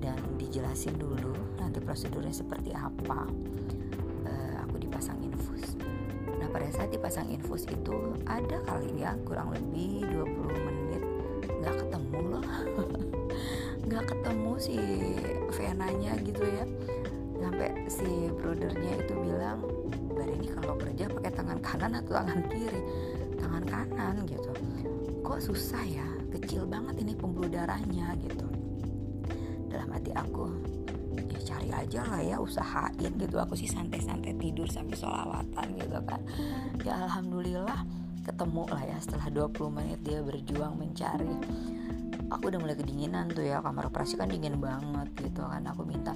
dan 0.00 0.16
dijelasin 0.40 0.96
dulu 0.96 1.36
nanti 1.60 1.78
prosedurnya 1.82 2.32
seperti 2.32 2.72
apa. 2.72 3.28
Uh, 4.24 4.54
aku 4.64 4.80
dipasang 4.80 5.20
infus. 5.20 5.76
Nah 6.40 6.48
pada 6.48 6.70
saat 6.72 6.88
dipasang 6.94 7.28
infus 7.28 7.68
itu 7.68 8.16
ada 8.24 8.62
kali 8.64 9.02
ya 9.02 9.12
kurang 9.28 9.52
lebih 9.52 10.08
20 10.08 10.66
menit 10.66 11.02
nggak 11.60 11.76
ketemu 11.86 12.20
loh. 12.36 12.44
Nggak 13.80 14.12
ketemu 14.12 14.52
si 14.60 14.78
venanya 15.56 16.12
gitu 16.22 16.44
ya. 16.46 16.64
Sampai 17.40 17.88
si 17.88 18.28
brudernya 18.28 19.02
itu 19.02 19.14
bilang 19.18 19.64
dari 20.14 20.36
ini 20.36 20.48
kalau 20.52 20.76
kerja 20.76 21.08
pakai 21.08 21.32
tangan 21.32 21.58
kanan 21.64 21.92
atau 21.98 22.12
tangan 22.20 22.40
kiri 22.52 22.80
tangan 23.50 23.66
kanan 23.66 24.16
gitu. 24.30 24.54
Kok 25.26 25.42
susah 25.42 25.82
ya? 25.82 26.06
Kecil 26.30 26.70
banget 26.70 27.02
ini 27.02 27.18
pembuluh 27.18 27.50
darahnya 27.50 28.14
gitu. 28.22 28.46
Dalam 29.66 29.90
hati 29.90 30.14
aku 30.14 30.54
ya 31.34 31.40
cari 31.42 31.70
aja 31.74 32.06
lah 32.06 32.22
ya 32.22 32.36
usahain 32.38 33.10
gitu. 33.18 33.42
Aku 33.42 33.58
sih 33.58 33.66
santai-santai 33.66 34.38
tidur 34.38 34.70
sampai 34.70 34.94
sholawatan 34.94 35.66
gitu 35.82 35.98
kan. 36.06 36.22
Ya 36.86 36.94
alhamdulillah 37.10 37.82
ketemu 38.22 38.70
lah 38.70 38.82
ya. 38.86 38.96
Setelah 39.02 39.50
20 39.50 39.76
menit 39.82 39.98
dia 40.06 40.22
berjuang 40.22 40.78
mencari. 40.78 41.34
Aku 42.30 42.46
udah 42.46 42.62
mulai 42.62 42.78
kedinginan 42.78 43.34
tuh 43.34 43.42
ya. 43.42 43.58
Kamar 43.58 43.90
operasi 43.90 44.14
kan 44.14 44.30
dingin 44.30 44.62
banget 44.62 45.10
gitu 45.18 45.42
kan. 45.42 45.66
Aku 45.74 45.82
minta 45.82 46.14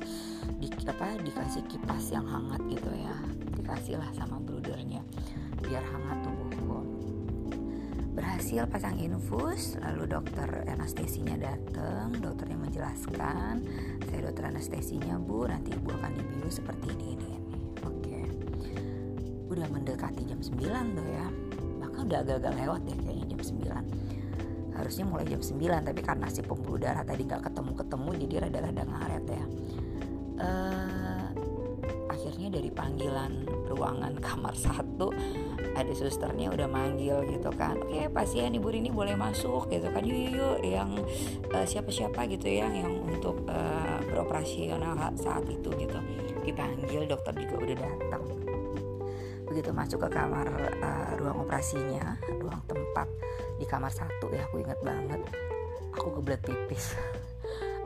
di 0.63 0.71
apa 0.71 1.19
dikasih 1.19 1.67
kipas 1.67 2.15
yang 2.15 2.31
hangat 2.31 2.63
gitu 2.71 2.95
ya. 2.95 3.15
Dikasih 3.59 3.99
lah 3.99 4.11
sama 4.15 4.39
brudernya. 4.39 5.03
Biar 5.59 5.83
hangat 5.83 6.24
berhasil 8.35 8.67
pasang 8.67 8.99
infus 8.99 9.79
lalu 9.79 10.11
dokter 10.11 10.67
anestesinya 10.67 11.39
datang 11.39 12.11
dokternya 12.19 12.59
menjelaskan 12.59 13.63
saya 14.11 14.27
dokter 14.27 14.51
anestesinya 14.51 15.23
bu 15.23 15.47
nanti 15.47 15.71
ibu 15.71 15.95
akan 15.95 16.19
dibius 16.19 16.59
seperti 16.59 16.99
ini 16.99 17.15
ini, 17.15 17.31
ini. 17.31 17.55
oke. 17.87 18.21
Udah 19.55 19.71
mendekati 19.71 20.27
jam 20.27 20.43
9 20.43 20.51
tuh 20.99 21.07
ya. 21.07 21.31
Bahkan 21.79 22.01
udah 22.11 22.19
agak-agak 22.27 22.53
lewat 22.59 22.81
deh 22.83 22.99
kayaknya 23.07 23.27
jam 23.39 23.41
9 24.75 24.83
harusnya 24.83 25.05
mulai 25.07 25.27
jam 25.31 25.39
9 25.39 25.55
tapi 25.95 26.01
karena 26.03 26.27
si 26.27 26.43
pembuluh 26.43 26.83
darah 26.83 27.07
tadi 27.07 27.23
nggak 27.31 27.39
ketemu-ketemu 27.39 28.11
jadi 28.27 28.35
rada-rada 28.51 28.83
ngaret 28.83 29.25
ya. 29.31 29.45
Uh, 30.43 31.27
akhirnya 32.11 32.51
dari 32.51 32.71
panggilan 32.75 33.47
ruangan 33.71 34.19
kamar 34.19 34.59
satu 34.59 35.15
ada 35.75 35.93
susternya 35.93 36.51
udah 36.55 36.71
manggil 36.71 37.21
gitu 37.29 37.51
kan. 37.55 37.77
Oke 37.83 37.99
okay, 37.99 38.05
pasien 38.07 38.55
ibu 38.55 38.71
ini 38.71 38.91
boleh 38.91 39.19
masuk 39.19 39.67
gitu 39.69 39.91
kan. 39.91 40.03
Yuk 40.07 40.19
yuk, 40.35 40.59
yang 40.63 40.95
uh, 41.51 41.67
siapa-siapa 41.67 42.27
gitu 42.31 42.47
ya 42.47 42.71
yang 42.71 43.03
untuk 43.03 43.43
uh, 43.51 43.99
beroperasional 44.09 44.95
saat 45.19 45.45
itu 45.51 45.69
gitu. 45.75 45.99
Dipanggil 46.47 47.11
dokter 47.11 47.35
juga 47.35 47.55
udah 47.67 47.77
datang. 47.77 48.23
Begitu 49.45 49.71
masuk 49.75 49.99
ke 50.07 50.09
kamar 50.15 50.47
uh, 50.81 51.11
ruang 51.21 51.45
operasinya 51.45 52.17
ruang 52.41 52.63
tempat 52.65 53.07
di 53.59 53.67
kamar 53.69 53.93
satu 53.93 54.31
ya 54.33 54.47
aku 54.47 54.63
ingat 54.63 54.79
banget. 54.81 55.21
Aku 55.95 56.11
kebelet 56.19 56.43
pipis 56.43 56.95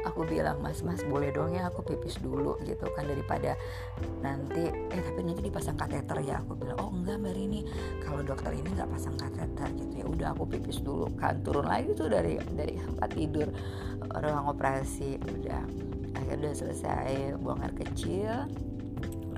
aku 0.07 0.23
bilang 0.27 0.59
mas 0.63 0.83
mas 0.87 1.03
boleh 1.07 1.31
dong 1.35 1.55
ya 1.55 1.71
aku 1.71 1.83
pipis 1.83 2.19
dulu 2.23 2.59
gitu 2.67 2.87
kan 2.95 3.07
daripada 3.07 3.59
nanti 4.23 4.71
eh 4.71 5.01
tapi 5.03 5.21
nanti 5.25 5.43
dipasang 5.47 5.79
kateter 5.79 6.19
ya 6.23 6.43
aku 6.43 6.55
bilang. 6.59 6.79
Oh 6.79 6.91
enggak 6.93 7.19
mbak 7.23 7.35
ini 7.35 7.67
kalau 8.03 8.21
dokter 8.23 8.55
ini 8.55 8.69
nggak 8.75 8.91
pasang 8.91 9.17
kateter 9.19 9.69
gitu 9.75 9.95
ya. 10.03 10.05
Udah 10.07 10.29
aku 10.35 10.45
pipis 10.47 10.79
dulu. 10.83 11.11
Kan 11.19 11.43
turun 11.43 11.67
lagi 11.67 11.95
tuh 11.95 12.11
dari 12.11 12.39
dari 12.55 12.79
tempat 12.79 13.09
tidur 13.15 13.49
ruang 14.11 14.47
operasi. 14.51 15.19
Udah 15.19 15.63
akhirnya 16.15 16.51
udah 16.51 16.55
selesai 16.55 17.11
buang 17.39 17.63
air 17.63 17.75
kecil. 17.75 18.47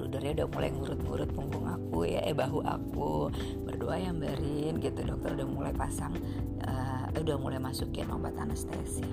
Brudernya 0.01 0.33
udah 0.43 0.49
mulai 0.49 0.71
ngurut-ngurut 0.73 1.31
punggung 1.37 1.67
aku 1.69 2.09
ya 2.09 2.25
eh 2.25 2.33
bahu 2.33 2.65
aku. 2.65 3.29
Berdoa 3.69 4.01
yang 4.01 4.17
berin 4.17 4.81
gitu. 4.81 5.05
Dokter 5.05 5.37
udah 5.37 5.49
mulai 5.49 5.73
pasang 5.77 6.17
uh, 6.65 7.07
udah 7.21 7.37
mulai 7.37 7.61
masukin 7.61 8.09
obat 8.09 8.33
anestesi 8.41 9.05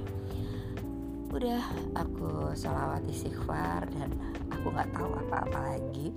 udah 1.32 1.64
aku 1.98 2.56
sholawat 2.56 3.04
istighfar 3.10 3.84
dan 3.92 4.10
aku 4.52 4.72
nggak 4.72 4.90
tahu 4.96 5.12
apa-apa 5.28 5.60
lagi. 5.76 6.16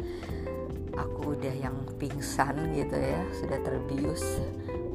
Aku 0.94 1.38
udah 1.38 1.55
yang 1.55 1.77
pingsan 1.96 2.75
gitu 2.75 2.96
ya 2.99 3.23
sudah 3.35 3.59
terbius. 3.62 4.23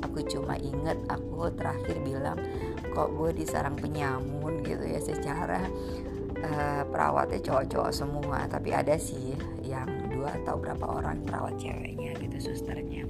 Aku 0.03 0.21
cuma 0.27 0.55
inget 0.59 0.99
aku 1.09 1.49
terakhir 1.55 1.97
bilang 2.03 2.39
kok 2.93 3.11
gue 3.15 3.31
disarang 3.35 3.75
penyamun 3.75 4.63
gitu 4.63 4.85
ya 4.85 5.01
secara 5.01 5.65
uh, 6.43 6.83
perawatnya 6.87 7.39
cowok-cowok 7.41 7.91
semua. 7.91 8.45
Tapi 8.47 8.69
ada 8.71 8.95
sih 8.99 9.33
yang 9.65 9.87
dua 10.13 10.35
atau 10.43 10.59
berapa 10.59 10.85
orang 10.85 11.25
perawat 11.25 11.57
ceweknya 11.59 12.15
gitu 12.21 12.53
susternya. 12.53 13.03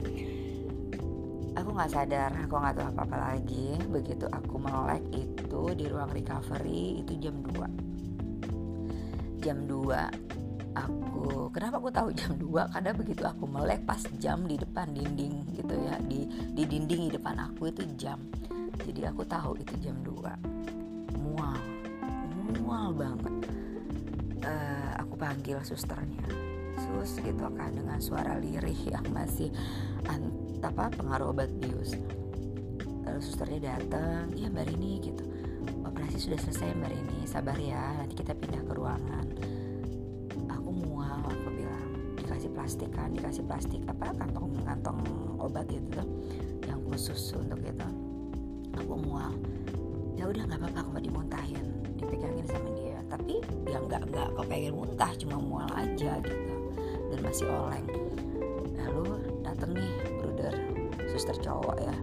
Aku 1.55 1.71
nggak 1.71 1.91
sadar 1.91 2.31
aku 2.35 2.53
nggak 2.59 2.75
tahu 2.75 2.87
apa 2.95 3.01
apa 3.07 3.17
lagi. 3.33 3.75
Begitu 3.91 4.25
aku 4.31 4.55
melek 4.59 5.03
itu 5.11 5.34
di 5.75 5.85
ruang 5.87 6.11
recovery 6.11 7.01
itu 7.05 7.13
jam 7.19 7.39
2 7.39 7.95
jam 9.45 9.61
2 9.69 10.25
aku 10.75 11.53
kenapa 11.55 11.79
aku 11.79 11.89
tahu 11.93 12.09
jam 12.11 12.33
2 12.35 12.73
karena 12.73 12.91
begitu 12.91 13.23
aku 13.23 13.45
melek 13.47 13.85
pas 13.87 14.01
jam 14.19 14.43
di 14.43 14.59
depan 14.59 14.91
dinding 14.91 15.47
gitu 15.55 15.73
ya 15.85 15.95
di 16.03 16.27
di 16.51 16.63
dinding 16.67 17.09
di 17.09 17.11
depan 17.15 17.39
aku 17.39 17.71
itu 17.71 17.85
jam. 17.95 18.19
Jadi 18.75 19.07
aku 19.07 19.23
tahu 19.23 19.55
itu 19.55 19.73
jam 19.79 19.95
2 20.03 21.21
mual 21.21 21.57
mual 22.59 22.91
banget. 22.91 23.35
Uh, 24.45 24.91
aku 24.99 25.13
panggil 25.15 25.57
susternya. 25.63 26.27
Sus 26.75 27.23
gitu 27.23 27.47
kan 27.55 27.71
dengan 27.71 27.97
suara 28.03 28.35
lirih 28.35 28.91
yang 28.91 29.05
masih 29.15 29.47
apa 30.65 30.89
pengaruh 30.91 31.31
obat 31.31 31.53
bius. 31.61 31.95
Lalu 33.05 33.21
susternya 33.21 33.77
datang 33.77 34.33
ya 34.33 34.49
mbak 34.49 34.65
Rini 34.73 34.97
gitu 34.97 35.34
operasi 36.05 36.29
sudah 36.29 36.37
selesai 36.45 36.77
mbak 36.77 36.93
Rini. 36.93 37.17
Sabar 37.25 37.57
ya 37.57 37.81
nanti 37.97 38.13
kita 38.13 38.37
pindah 38.37 38.61
ke 38.61 38.77
ruangan. 38.77 39.25
Aku 40.53 40.69
mual 40.69 41.17
aku 41.25 41.49
bilang 41.49 42.13
dikasih 42.13 42.53
plastik 42.53 42.93
kan 42.93 43.09
dikasih 43.09 43.41
plastik 43.49 43.81
apa 43.89 44.13
kantong 44.13 44.53
kantong 44.61 45.01
obat 45.41 45.65
itu 45.65 45.81
tuh 45.97 46.05
yang 46.69 46.77
khusus 46.85 47.33
untuk 47.33 47.57
itu. 47.65 47.89
Aku 48.77 49.01
mual 49.01 49.33
ya 50.13 50.29
udah 50.29 50.45
nggak 50.45 50.61
apa-apa 50.61 50.77
aku 50.85 50.89
mau 50.93 51.01
dimuntahin 51.01 51.65
dipegangin 51.97 52.45
sama 52.45 52.69
dia. 52.77 53.01
Tapi 53.09 53.41
ya 53.65 53.81
nggak 53.81 54.05
nggak 54.13 54.45
pengen 54.45 54.77
muntah 54.77 55.09
cuma 55.17 55.41
mual 55.41 55.69
aja 55.73 56.21
gitu 56.21 56.53
dan 57.09 57.19
masih 57.25 57.49
oleng. 57.49 57.87
Lalu 58.77 59.05
dateng 59.41 59.73
nih 59.73 59.93
suster 61.09 61.33
cowok 61.41 61.81
ya 61.81 61.97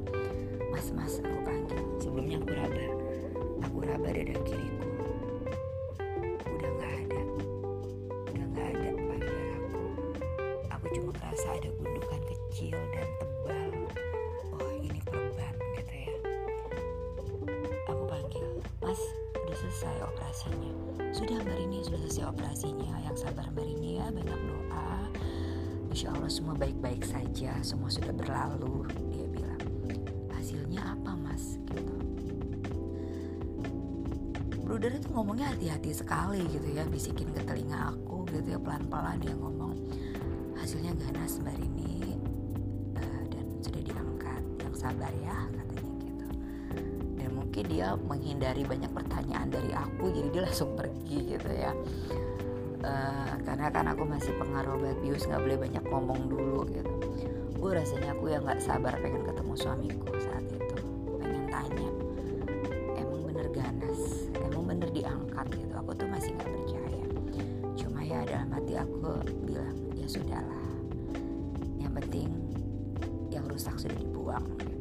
Operasinya 22.26 22.96
yang 23.02 23.16
sabar 23.18 23.50
mbak 23.50 23.66
Rini 23.66 23.98
ya 23.98 24.06
banyak 24.08 24.40
doa 24.46 25.11
Insya 25.92 26.08
Allah 26.08 26.32
semua 26.32 26.56
baik-baik 26.56 27.04
saja, 27.04 27.52
semua 27.61 27.92
sudah 27.92 28.16
berlalu. 28.16 28.88
Dia 29.12 29.28
bilang, 29.28 29.61
hasilnya 30.32 30.80
apa 30.80 31.12
mas? 31.12 31.61
Gitu. 31.68 31.96
Bruder 34.64 34.96
itu 34.96 35.12
ngomongnya 35.12 35.52
hati-hati 35.52 35.92
sekali 35.92 36.40
gitu 36.48 36.64
ya, 36.72 36.88
bisikin 36.88 37.28
ke 37.37 37.44
telinga 37.44 37.92
aku 37.92 38.24
gitu 38.32 38.56
ya 38.56 38.58
pelan-pelan 38.64 39.20
dia 39.20 39.37
ngomong. 39.37 39.76
Hasilnya 40.56 40.96
ganas 40.96 41.37
mbak 41.44 41.61
uh, 41.61 43.22
dan 43.28 43.46
sudah 43.61 43.82
diangkat. 43.85 44.42
Yang 44.64 44.74
sabar 44.80 45.12
ya 45.20 45.44
mungkin 47.52 47.68
dia 47.68 47.92
menghindari 48.08 48.64
banyak 48.64 48.88
pertanyaan 48.96 49.52
dari 49.52 49.76
aku 49.76 50.08
jadi 50.08 50.28
dia 50.32 50.42
langsung 50.48 50.72
pergi 50.72 51.36
gitu 51.36 51.52
ya. 51.52 51.76
Uh, 52.80 53.36
karena 53.44 53.68
kan 53.68 53.92
aku 53.92 54.08
masih 54.08 54.32
pengaruh 54.40 54.80
obat 54.80 54.96
bius 55.04 55.28
nggak 55.28 55.36
boleh 55.36 55.58
banyak 55.60 55.84
ngomong 55.84 56.32
dulu 56.32 56.64
gitu. 56.72 56.88
Gue 57.60 57.76
rasanya 57.76 58.16
aku 58.16 58.32
yang 58.32 58.48
nggak 58.48 58.56
sabar 58.56 58.96
pengen 59.04 59.20
ketemu 59.28 59.52
suamiku 59.52 60.16
saat 60.16 60.48
itu. 60.48 60.76
Pengen 61.20 61.44
tanya 61.52 61.88
emang 62.96 63.20
bener 63.20 63.46
ganas? 63.52 64.00
Emang 64.32 64.64
bener 64.72 64.88
diangkat 64.88 65.46
gitu? 65.52 65.72
Aku 65.76 65.92
tuh 65.92 66.08
masih 66.08 66.32
nggak 66.32 66.48
percaya. 66.56 67.04
Cuma 67.76 68.00
ya 68.00 68.24
dalam 68.32 68.48
hati 68.48 68.80
aku 68.80 69.12
bilang 69.44 69.76
ya 69.92 70.08
sudahlah. 70.08 70.72
Yang 71.76 71.92
penting 72.00 72.28
yang 73.28 73.44
rusak 73.44 73.76
sudah 73.76 74.00
dibuang. 74.00 74.71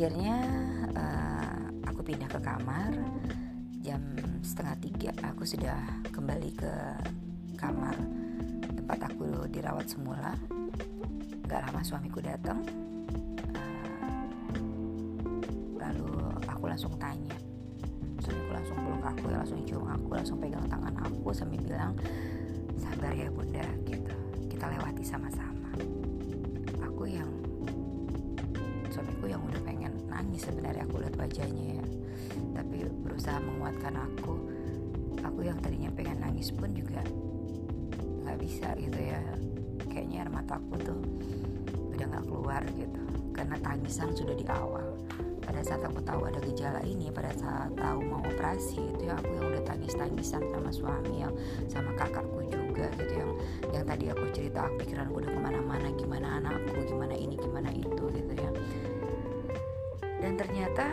Akhirnya 0.00 0.32
uh, 0.96 1.60
aku 1.84 2.00
pindah 2.00 2.24
ke 2.32 2.40
kamar. 2.40 2.88
Jam 3.84 4.00
setengah 4.40 4.76
tiga 4.80 5.12
aku 5.20 5.44
sudah 5.44 5.76
kembali 6.08 6.56
ke 6.56 6.72
kamar 7.60 7.92
tempat 8.80 8.96
aku 8.96 9.44
dirawat 9.52 9.92
semula. 9.92 10.32
Gak 11.44 11.68
lama 11.68 11.84
suamiku 11.84 12.24
datang 12.24 12.64
uh, 13.52 14.24
lalu 15.76 16.32
aku 16.48 16.64
langsung 16.64 16.96
tanya. 16.96 17.36
Suamiku 18.24 18.56
langsung 18.56 18.80
peluk 18.80 19.04
aku 19.04 19.26
langsung 19.28 19.60
cium 19.68 19.84
aku 19.84 20.16
langsung 20.16 20.40
pegang 20.40 20.64
tangan 20.64 20.96
aku 20.96 21.28
sambil 21.36 21.60
bilang 21.60 21.92
sabar 22.80 23.12
ya 23.12 23.28
bunda 23.28 23.68
gitu. 23.84 24.16
Kita 24.48 24.64
lewati 24.64 25.04
sama-sama 25.04 25.59
sebenarnya 30.40 30.88
aku 30.88 31.04
lihat 31.04 31.14
wajahnya 31.20 31.64
ya. 31.76 31.84
Tapi 32.56 32.88
berusaha 33.04 33.36
menguatkan 33.36 33.94
aku. 34.00 34.34
Aku 35.20 35.40
yang 35.44 35.60
tadinya 35.60 35.92
pengen 35.92 36.24
nangis 36.24 36.48
pun 36.48 36.72
juga 36.72 37.04
nggak 38.24 38.38
bisa 38.40 38.72
gitu 38.80 38.96
ya. 38.96 39.20
Kayaknya 39.92 40.24
air 40.24 40.30
mataku 40.32 40.74
tuh 40.80 41.00
udah 41.92 42.06
nggak 42.08 42.24
keluar 42.24 42.62
gitu. 42.72 43.02
Karena 43.36 43.56
tangisan 43.60 44.16
sudah 44.16 44.32
di 44.32 44.46
awal. 44.48 44.96
Pada 45.44 45.60
saat 45.66 45.82
aku 45.82 46.00
tahu 46.06 46.30
ada 46.30 46.38
gejala 46.46 46.78
ini 46.86 47.10
pada 47.10 47.34
saat 47.34 47.74
tahu 47.74 48.06
mau 48.06 48.22
operasi 48.22 48.86
itu 48.94 49.10
ya 49.10 49.18
aku 49.18 49.34
yang 49.34 49.50
udah 49.50 49.62
tangis 49.66 49.98
tangisan 49.98 50.46
sama 50.46 50.70
suami 50.70 51.26
yang 51.26 51.34
sama 51.66 51.90
kakakku 51.98 52.46
juga 52.46 52.86
gitu 53.02 53.18
yang 53.18 53.30
yang 53.74 53.82
tadi 53.82 54.14
aku 54.14 54.30
cerita 54.30 54.70
pikiranku 54.78 55.18
udah 55.18 55.32
ke 55.34 55.40
mana-mana 55.42 55.90
gimana 55.98 56.38
anakku 56.38 56.86
gimana 56.86 57.18
dan 60.30 60.46
ternyata 60.46 60.86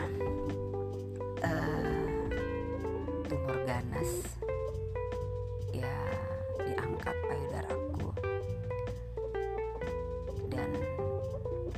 uh, 1.45 2.26
tumor 3.30 3.54
ganas 3.69 4.26
ya 5.69 5.93
diangkat 6.58 7.13
payudaraku 7.21 8.10
dan 10.50 10.73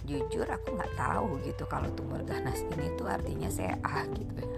jujur 0.08 0.48
aku 0.48 0.72
nggak 0.72 0.96
tahu 0.96 1.36
gitu 1.44 1.68
kalau 1.68 1.92
tumor 2.00 2.24
ganas 2.24 2.64
ini 2.64 2.96
tuh 2.96 3.12
artinya 3.12 3.52
CA 3.52 4.08
gitu 4.08 4.40
ya. 4.40 4.56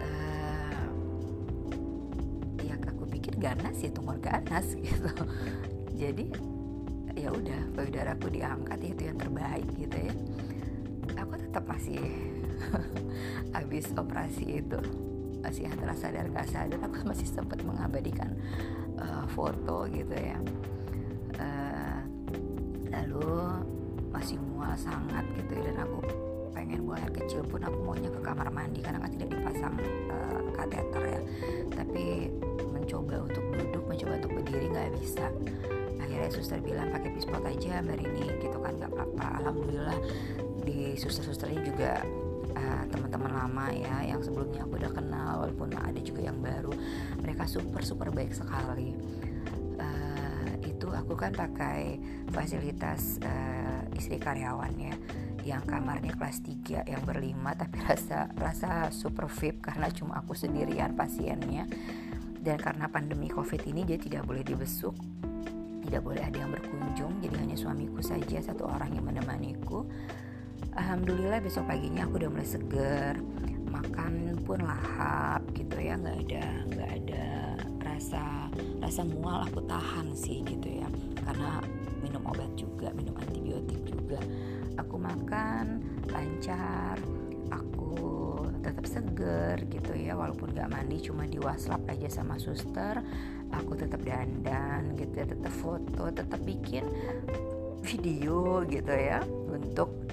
Uh, 0.00 0.88
ya 2.64 2.80
aku 2.80 3.04
pikir 3.12 3.36
ganas 3.36 3.76
ya 3.84 3.92
tumor 3.92 4.16
ganas 4.24 4.72
gitu. 4.88 5.12
Jadi 5.92 6.32
ya 7.12 7.28
udah 7.28 7.76
payudaraku 7.76 8.40
diangkat 8.40 8.80
itu 8.80 9.12
yang 9.12 9.20
terbaik 9.20 9.68
gitu 9.76 10.00
ya 10.00 10.16
tetap 11.54 11.70
masih 11.70 12.02
habis 13.54 13.86
operasi 13.94 14.58
itu. 14.58 14.74
Masih 15.38 15.70
antara 15.70 15.94
sadar 15.94 16.26
nggak 16.26 16.50
sadar 16.50 16.82
aku 16.82 17.06
masih 17.14 17.30
sempat 17.30 17.62
mengabadikan 17.62 18.34
uh, 18.98 19.22
foto 19.30 19.86
gitu 19.86 20.10
ya. 20.18 20.34
Uh, 21.38 22.02
lalu 22.90 23.38
masih 24.10 24.34
mual 24.42 24.74
sangat 24.74 25.22
gitu 25.38 25.62
ya. 25.62 25.70
Dan 25.70 25.86
aku 25.86 26.02
pengen 26.50 26.82
buang 26.82 26.98
air 26.98 27.14
kecil 27.22 27.46
pun 27.46 27.62
aku 27.62 27.78
maunya 27.86 28.10
ke 28.10 28.18
kamar 28.18 28.50
mandi 28.50 28.82
karena 28.82 28.98
kan 28.98 29.14
tidak 29.14 29.30
dipasang 29.30 29.78
uh, 30.10 30.42
kateter 30.58 31.02
ya. 31.06 31.20
Tapi 31.70 32.34
mencoba 32.66 33.30
untuk 33.30 33.46
duduk 33.54 33.84
mencoba 33.86 34.12
untuk 34.18 34.32
berdiri 34.42 34.74
nggak 34.74 34.90
bisa. 34.98 35.30
Akhirnya 36.02 36.34
suster 36.34 36.58
bilang 36.58 36.90
pakai 36.90 37.14
pispot 37.14 37.46
aja 37.46 37.78
mbak 37.78 38.02
ini 38.02 38.42
gitu 38.42 38.58
kan 38.58 38.74
nggak 38.74 38.90
apa-apa. 38.90 39.26
Alhamdulillah 39.38 39.98
di 40.64 40.96
suster-susternya 40.96 41.60
juga 41.62 41.92
uh, 42.56 42.82
teman-teman 42.88 43.32
lama 43.32 43.66
ya 43.70 44.08
yang 44.08 44.20
sebelumnya 44.24 44.64
aku 44.64 44.80
udah 44.80 44.92
kenal 44.96 45.32
walaupun 45.44 45.70
ada 45.76 46.00
juga 46.00 46.24
yang 46.24 46.40
baru. 46.40 46.72
Mereka 47.20 47.44
super 47.44 47.84
super 47.84 48.08
baik 48.10 48.32
sekali. 48.32 48.96
Uh, 49.78 50.50
itu 50.64 50.88
aku 50.88 51.14
kan 51.14 51.36
pakai 51.36 52.00
fasilitas 52.32 53.20
uh, 53.22 53.84
istri 53.94 54.16
karyawan 54.16 54.74
ya 54.80 54.94
yang 55.44 55.60
kamarnya 55.68 56.16
kelas 56.16 56.40
3 56.40 56.88
yang 56.88 57.04
berlima 57.04 57.52
tapi 57.60 57.76
rasa 57.84 58.32
rasa 58.32 58.88
super 58.88 59.28
VIP 59.28 59.60
karena 59.60 59.92
cuma 59.92 60.18
aku 60.24 60.32
sendirian 60.32 60.96
pasiennya. 60.96 61.68
Dan 62.44 62.60
karena 62.60 62.92
pandemi 62.92 63.32
covid 63.32 63.64
ini 63.64 63.88
dia 63.88 63.96
tidak 63.96 64.28
boleh 64.28 64.44
dibesuk 64.44 64.92
tidak 65.84 66.00
boleh 66.00 66.22
ada 66.24 66.38
yang 66.40 66.50
berkunjung 66.50 67.12
jadi 67.20 67.36
hanya 67.44 67.56
suamiku 67.60 68.00
saja 68.00 68.40
satu 68.40 68.64
orang 68.64 68.96
yang 68.96 69.04
menemaniku 69.04 69.84
alhamdulillah 70.74 71.38
besok 71.42 71.70
paginya 71.70 72.06
aku 72.06 72.22
udah 72.22 72.30
mulai 72.30 72.48
seger 72.48 73.14
makan 73.70 74.38
pun 74.46 74.62
lahap 74.62 75.42
gitu 75.56 75.76
ya 75.80 75.98
nggak 75.98 76.18
ada 76.28 76.46
nggak 76.70 76.90
ada 77.02 77.24
rasa 77.94 78.50
rasa 78.82 79.00
mual 79.06 79.46
aku 79.46 79.62
tahan 79.64 80.12
sih 80.12 80.42
gitu 80.42 80.82
ya. 80.82 80.88
Karena 81.22 81.62
minum 82.02 82.20
obat 82.26 82.50
juga 82.58 82.90
minum 82.92 83.14
antibiotik 83.16 83.80
juga. 83.86 84.18
Aku 84.76 84.98
makan 84.98 85.80
lancar 86.10 86.98
aku 87.54 87.96
tetap 88.60 88.84
seger 88.84 89.56
gitu 89.70 89.92
ya 89.94 90.18
walaupun 90.18 90.50
gak 90.52 90.68
mandi 90.68 90.98
cuma 90.98 91.24
di 91.24 91.38
WhatsApp 91.38 91.86
aja 91.88 92.10
sama 92.10 92.36
suster. 92.36 93.00
Aku 93.54 93.78
tetap 93.78 94.02
dandan 94.02 94.98
gitu 94.98 95.14
ya 95.14 95.26
tetap 95.30 95.54
foto 95.54 96.10
tetap 96.10 96.42
bikin 96.42 96.84
video 97.80 98.66
gitu 98.68 98.90
ya 98.90 99.22
untuk 99.48 100.03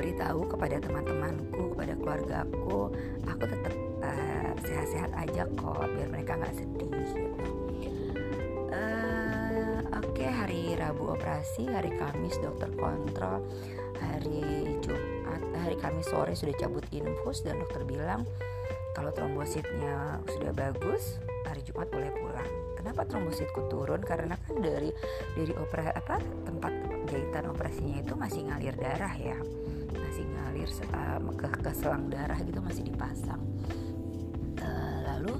memberitahu 0.00 0.48
kepada 0.56 0.80
teman-temanku 0.80 1.76
kepada 1.76 1.92
keluargaku 2.00 2.88
aku 3.28 3.44
tetap 3.44 3.74
uh, 4.00 4.52
sehat-sehat 4.64 5.12
aja 5.12 5.44
kok 5.60 5.84
biar 5.92 6.08
mereka 6.08 6.40
nggak 6.40 6.56
sedih 6.56 6.88
uh, 8.72 9.84
oke 10.00 10.08
okay, 10.16 10.24
hari 10.32 10.72
Rabu 10.72 11.12
operasi 11.12 11.68
hari 11.68 11.92
Kamis 12.00 12.40
dokter 12.40 12.72
kontrol 12.80 13.44
hari 14.00 14.72
Jumat 14.80 15.44
hari 15.60 15.76
Kamis 15.76 16.08
sore 16.08 16.32
sudah 16.32 16.56
cabut 16.56 16.88
infus 16.96 17.44
dan 17.44 17.60
dokter 17.60 17.84
bilang 17.84 18.24
kalau 18.96 19.12
trombositnya 19.12 20.16
sudah 20.32 20.56
bagus 20.56 21.20
hari 21.46 21.62
Jumat 21.62 21.88
boleh 21.94 22.10
pulang. 22.10 22.50
Kenapa 22.74 23.06
trombositku 23.06 23.70
turun? 23.70 24.02
Karena 24.02 24.34
kan 24.34 24.58
dari 24.58 24.90
dari 25.38 25.54
opera 25.54 25.94
apa 25.94 26.18
tempat 26.42 26.72
jahitan 27.06 27.54
operasinya 27.54 28.02
itu 28.02 28.18
masih 28.18 28.50
ngalir 28.50 28.74
darah 28.74 29.14
ya 29.14 29.38
ke, 31.36 31.46
ke 31.50 31.70
selang 31.74 32.06
darah 32.06 32.38
gitu 32.38 32.62
masih 32.62 32.86
dipasang. 32.86 33.42
Uh, 34.60 34.98
lalu 35.10 35.34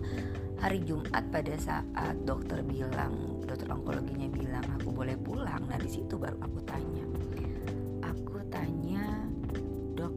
hari 0.61 0.83
Jumat 0.85 1.25
pada 1.33 1.55
saat 1.57 2.15
dokter 2.29 2.61
bilang 2.61 3.41
dokter 3.47 3.67
onkologinya 3.71 4.29
bilang 4.29 4.65
aku 4.77 4.91
boleh 4.93 5.17
pulang. 5.17 5.63
Nah 5.71 5.79
di 5.81 5.91
situ 5.91 6.19
baru 6.19 6.37
aku 6.43 6.59
tanya. 6.67 7.05
Aku 8.05 8.39
tanya 8.51 9.05
dok 9.97 10.15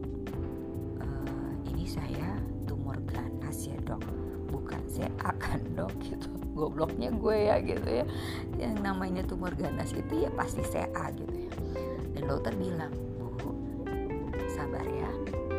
uh, 1.00 1.52
ini 1.70 1.86
saya 1.86 2.36
tumor 2.66 2.98
ganas 3.08 3.64
ya 3.64 3.78
dok. 3.86 4.02
Bukan 4.50 4.82
saya 4.86 5.10
akan 5.22 5.60
dok 5.78 5.92
gitu. 6.06 6.28
Gobloknya 6.54 7.10
gue 7.10 7.36
ya 7.50 7.56
gitu 7.58 7.88
ya. 8.02 8.06
Yang 8.58 8.74
namanya 8.82 9.22
tumor 9.26 9.50
ganas 9.58 9.90
itu 9.90 10.26
ya 10.26 10.30
pasti 10.34 10.62
CA 10.62 11.10
gitu 11.10 11.34
ya. 11.34 11.52
Dan 12.14 12.22
dokter 12.30 12.54
bilang 12.54 12.94
sabar 14.64 14.86
ya. 14.88 15.12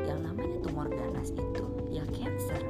Yang 0.10 0.20
namanya 0.26 0.58
tumor 0.66 0.90
ganas 0.90 1.30
itu 1.30 1.66
ya 1.94 2.02
cancer. 2.10 2.62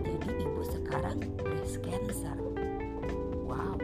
Jadi 0.00 0.32
ibu 0.40 0.64
sekarang 0.64 1.20
breast 1.36 1.76
cancer. 1.84 2.36
Wow 3.44 3.76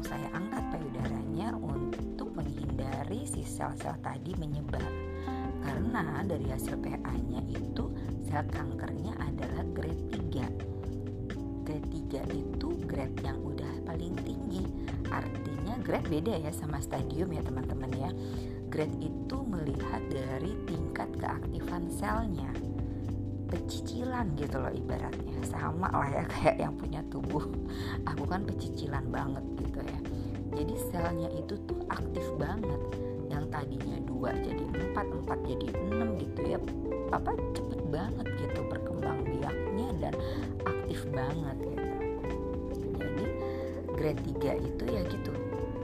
langsung 0.00 0.16
saya 0.16 0.32
angkat 0.32 0.64
payudaranya 0.72 1.48
untuk 1.60 2.32
menghindari 2.32 3.20
si 3.28 3.44
sel-sel 3.44 3.92
tadi 4.00 4.32
menyebar. 4.40 4.80
Karena 5.60 6.24
dari 6.24 6.48
hasil 6.48 6.80
PA-nya 6.80 7.44
itu 7.52 7.92
sel 8.24 8.48
kankernya 8.48 9.12
adalah 9.20 9.60
grade 9.76 10.08
3 10.08 11.68
grade 11.68 11.90
3 12.08 12.32
itu 12.32 12.68
grade 12.88 13.12
yang 13.20 13.44
udah 13.44 13.84
paling 13.84 14.16
tinggi. 14.24 14.64
Artinya 15.12 15.76
grade 15.84 16.08
beda 16.08 16.48
ya 16.48 16.52
sama 16.56 16.80
stadium 16.80 17.36
ya 17.36 17.44
teman-teman 17.44 17.92
ya. 17.92 18.08
Grade 18.72 18.96
itu 19.04 19.36
melihat 19.44 20.00
dari 20.08 20.56
tingkat 20.64 21.12
keaktifan 21.20 21.92
selnya 21.92 22.48
pecicilan 23.50 24.30
gitu 24.38 24.56
loh 24.62 24.70
ibaratnya. 24.70 25.36
Sama 25.42 25.90
lah 25.90 26.08
ya 26.08 26.24
kayak 26.32 26.56
yang 26.62 26.74
punya 26.78 27.02
tubuh. 27.10 27.42
Aku 28.06 28.24
kan 28.24 28.46
pecicilan 28.46 29.04
banget 29.10 29.44
gitu 29.58 29.80
ya. 29.82 29.98
Jadi 30.54 30.74
selnya 30.90 31.28
itu 31.34 31.58
tuh 31.66 31.82
aktif 31.90 32.24
banget. 32.38 32.80
Yang 33.30 33.44
tadinya 33.50 33.96
dua 34.06 34.30
jadi 34.38 34.62
empat 34.62 35.06
empat 35.10 35.38
jadi 35.46 35.66
enam 35.82 36.14
gitu 36.16 36.40
ya. 36.46 36.58
Apa 37.10 37.34
cepet 37.52 37.80
banget 37.90 38.26
gitu 38.38 38.60
berkembang 38.70 39.26
biaknya 39.26 39.88
dan 39.98 40.14
aktif 40.62 41.02
banget 41.10 41.56
gitu. 41.58 41.86
Jadi 43.02 43.24
grade 43.98 44.22
3 44.38 44.68
itu 44.70 44.84
ya 44.86 45.02
gitu. 45.10 45.32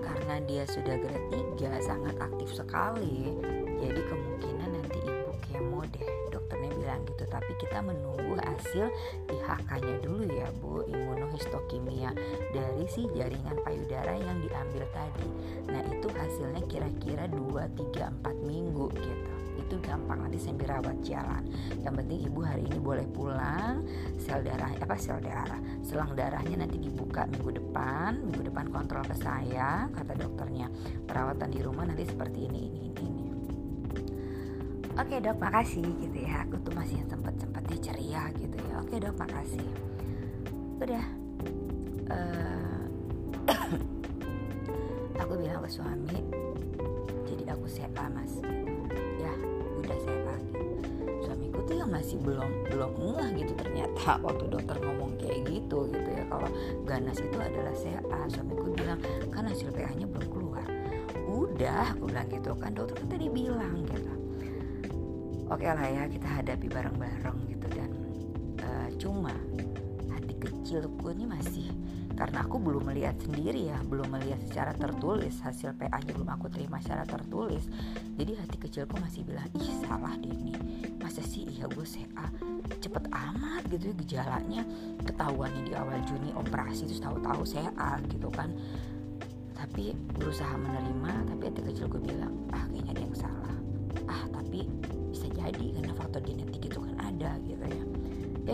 Karena 0.00 0.38
dia 0.46 0.62
sudah 0.70 0.96
grade 1.02 1.28
3 1.58 1.82
sangat 1.82 2.14
aktif 2.22 2.54
sekali. 2.54 3.34
Jadi 3.76 4.00
kemungkinan 4.08 4.45
tapi 7.36 7.52
kita 7.60 7.84
menunggu 7.84 8.40
hasil 8.40 8.88
IHK-nya 9.28 10.00
dulu 10.00 10.24
ya 10.24 10.48
Bu 10.56 10.88
imunohistokimia 10.88 12.16
dari 12.56 12.88
si 12.88 13.04
jaringan 13.12 13.60
payudara 13.60 14.16
yang 14.16 14.40
diambil 14.40 14.88
tadi. 14.96 15.28
Nah 15.68 15.84
itu 15.84 16.08
hasilnya 16.08 16.64
kira-kira 16.64 17.28
2, 17.28 17.36
3, 17.76 18.24
4 18.24 18.48
minggu 18.48 18.88
gitu. 18.96 19.32
Itu 19.60 19.76
gampang 19.84 20.24
nanti 20.24 20.40
sambil 20.40 20.80
rawat 20.80 20.96
jalan. 21.04 21.44
Yang 21.84 21.94
penting 22.00 22.18
ibu 22.24 22.40
hari 22.40 22.64
ini 22.64 22.78
boleh 22.80 23.04
pulang 23.12 23.84
sel 24.16 24.40
darah 24.40 24.72
apa 24.72 24.96
sel 24.96 25.20
darah 25.20 25.60
selang 25.84 26.16
darahnya 26.16 26.64
nanti 26.64 26.80
dibuka 26.80 27.28
minggu 27.28 27.56
depan 27.62 28.20
minggu 28.26 28.48
depan 28.48 28.72
kontrol 28.72 29.04
ke 29.04 29.16
saya 29.20 29.92
kata 29.92 30.16
dokternya. 30.16 30.72
Perawatan 31.04 31.52
di 31.52 31.60
rumah 31.60 31.84
nanti 31.84 32.08
seperti 32.08 32.48
ini 32.48 32.60
ini, 32.68 32.80
ini 32.96 33.15
oke 34.96 35.14
dok 35.20 35.36
makasih 35.38 35.84
gitu 36.00 36.18
ya. 36.24 36.42
Aku 36.48 36.56
tuh 36.64 36.72
masih 36.72 36.98
sempet 37.04 37.34
sempetnya 37.36 37.78
ceria 37.80 38.22
gitu 38.40 38.56
ya. 38.56 38.74
Oke 38.80 38.96
dok 38.96 39.16
makasih. 39.20 39.68
Udah. 40.80 41.04
Uh, 42.06 42.82
aku 45.22 45.32
bilang 45.42 45.58
ke 45.58 45.70
suami 45.70 46.18
jadi 47.26 47.52
aku 47.52 47.66
sepa 47.68 48.08
mas. 48.08 48.40
Ya 49.20 49.32
udah 49.82 49.98
saya 50.00 50.20
lagi 50.32 50.60
suamiku 51.26 51.58
tuh 51.66 51.76
yang 51.76 51.90
masih 51.90 52.16
belum 52.22 52.50
belum 52.70 52.90
ngeh 52.96 53.28
gitu 53.44 53.52
ternyata 53.58 54.16
waktu 54.26 54.44
dokter 54.48 54.76
ngomong 54.80 55.12
kayak 55.20 55.44
gitu 55.44 55.92
gitu 55.92 56.08
ya. 56.08 56.24
Kalau 56.30 56.48
ganas 56.88 57.18
itu 57.20 57.36
adalah 57.36 57.74
CA 57.76 58.20
suamiku 58.32 58.66
bilang 58.72 59.00
kan 59.28 59.44
hasil 59.44 59.68
PA 59.76 59.92
nya 59.92 60.08
belum 60.08 60.28
keluar. 60.32 60.66
Udah 61.28 61.92
aku 61.92 62.08
bilang 62.08 62.28
gitu. 62.32 62.50
Kan 62.56 62.72
dokter 62.72 62.96
kan 62.96 63.06
tadi 63.12 63.26
bilang 63.28 63.84
gitu 63.84 64.15
oke 65.46 65.62
okay 65.62 65.70
lah 65.70 65.86
ya 65.86 66.02
kita 66.10 66.28
hadapi 66.28 66.66
bareng-bareng 66.66 67.38
gitu 67.50 67.66
dan 67.74 67.90
uh, 68.62 68.88
cuma 68.98 69.34
hati 70.10 70.34
kecilku 70.42 71.14
ini 71.14 71.24
masih 71.26 71.70
karena 72.16 72.48
aku 72.48 72.56
belum 72.56 72.88
melihat 72.88 73.12
sendiri 73.20 73.68
ya 73.68 73.76
belum 73.84 74.08
melihat 74.08 74.40
secara 74.48 74.72
tertulis 74.72 75.36
hasil 75.44 75.76
PA-nya 75.76 76.16
belum 76.16 76.32
aku 76.32 76.48
terima 76.48 76.80
secara 76.80 77.04
tertulis. 77.04 77.68
Jadi 78.16 78.32
hati 78.40 78.56
kecilku 78.56 78.96
masih 78.96 79.20
bilang 79.28 79.44
ih 79.52 79.70
salah 79.84 80.16
deh 80.16 80.32
ini. 80.32 80.56
Masa 80.96 81.20
sih 81.20 81.44
iya 81.44 81.68
gue 81.68 81.84
CA 81.84 82.26
cepet 82.80 83.04
amat 83.12 83.68
gitu 83.68 83.92
ya 83.92 83.94
gejalanya. 84.00 84.62
Ketahuannya 85.04 85.62
di 85.68 85.72
awal 85.76 86.00
Juni 86.08 86.32
operasi 86.32 86.88
terus 86.88 87.04
tahu-tahu 87.04 87.44
CA 87.44 88.00
gitu 88.08 88.32
kan. 88.32 88.48
Tapi 89.52 89.92
berusaha 90.16 90.56
menerima 90.56 91.36
tapi 91.36 91.42
hati 91.52 91.60
kecilku 91.68 92.00
bilang 92.00 92.32
ah 92.56 92.64
kayaknya 92.72 92.96
ada 92.96 93.02
yang 93.04 93.16
salah 93.16 93.35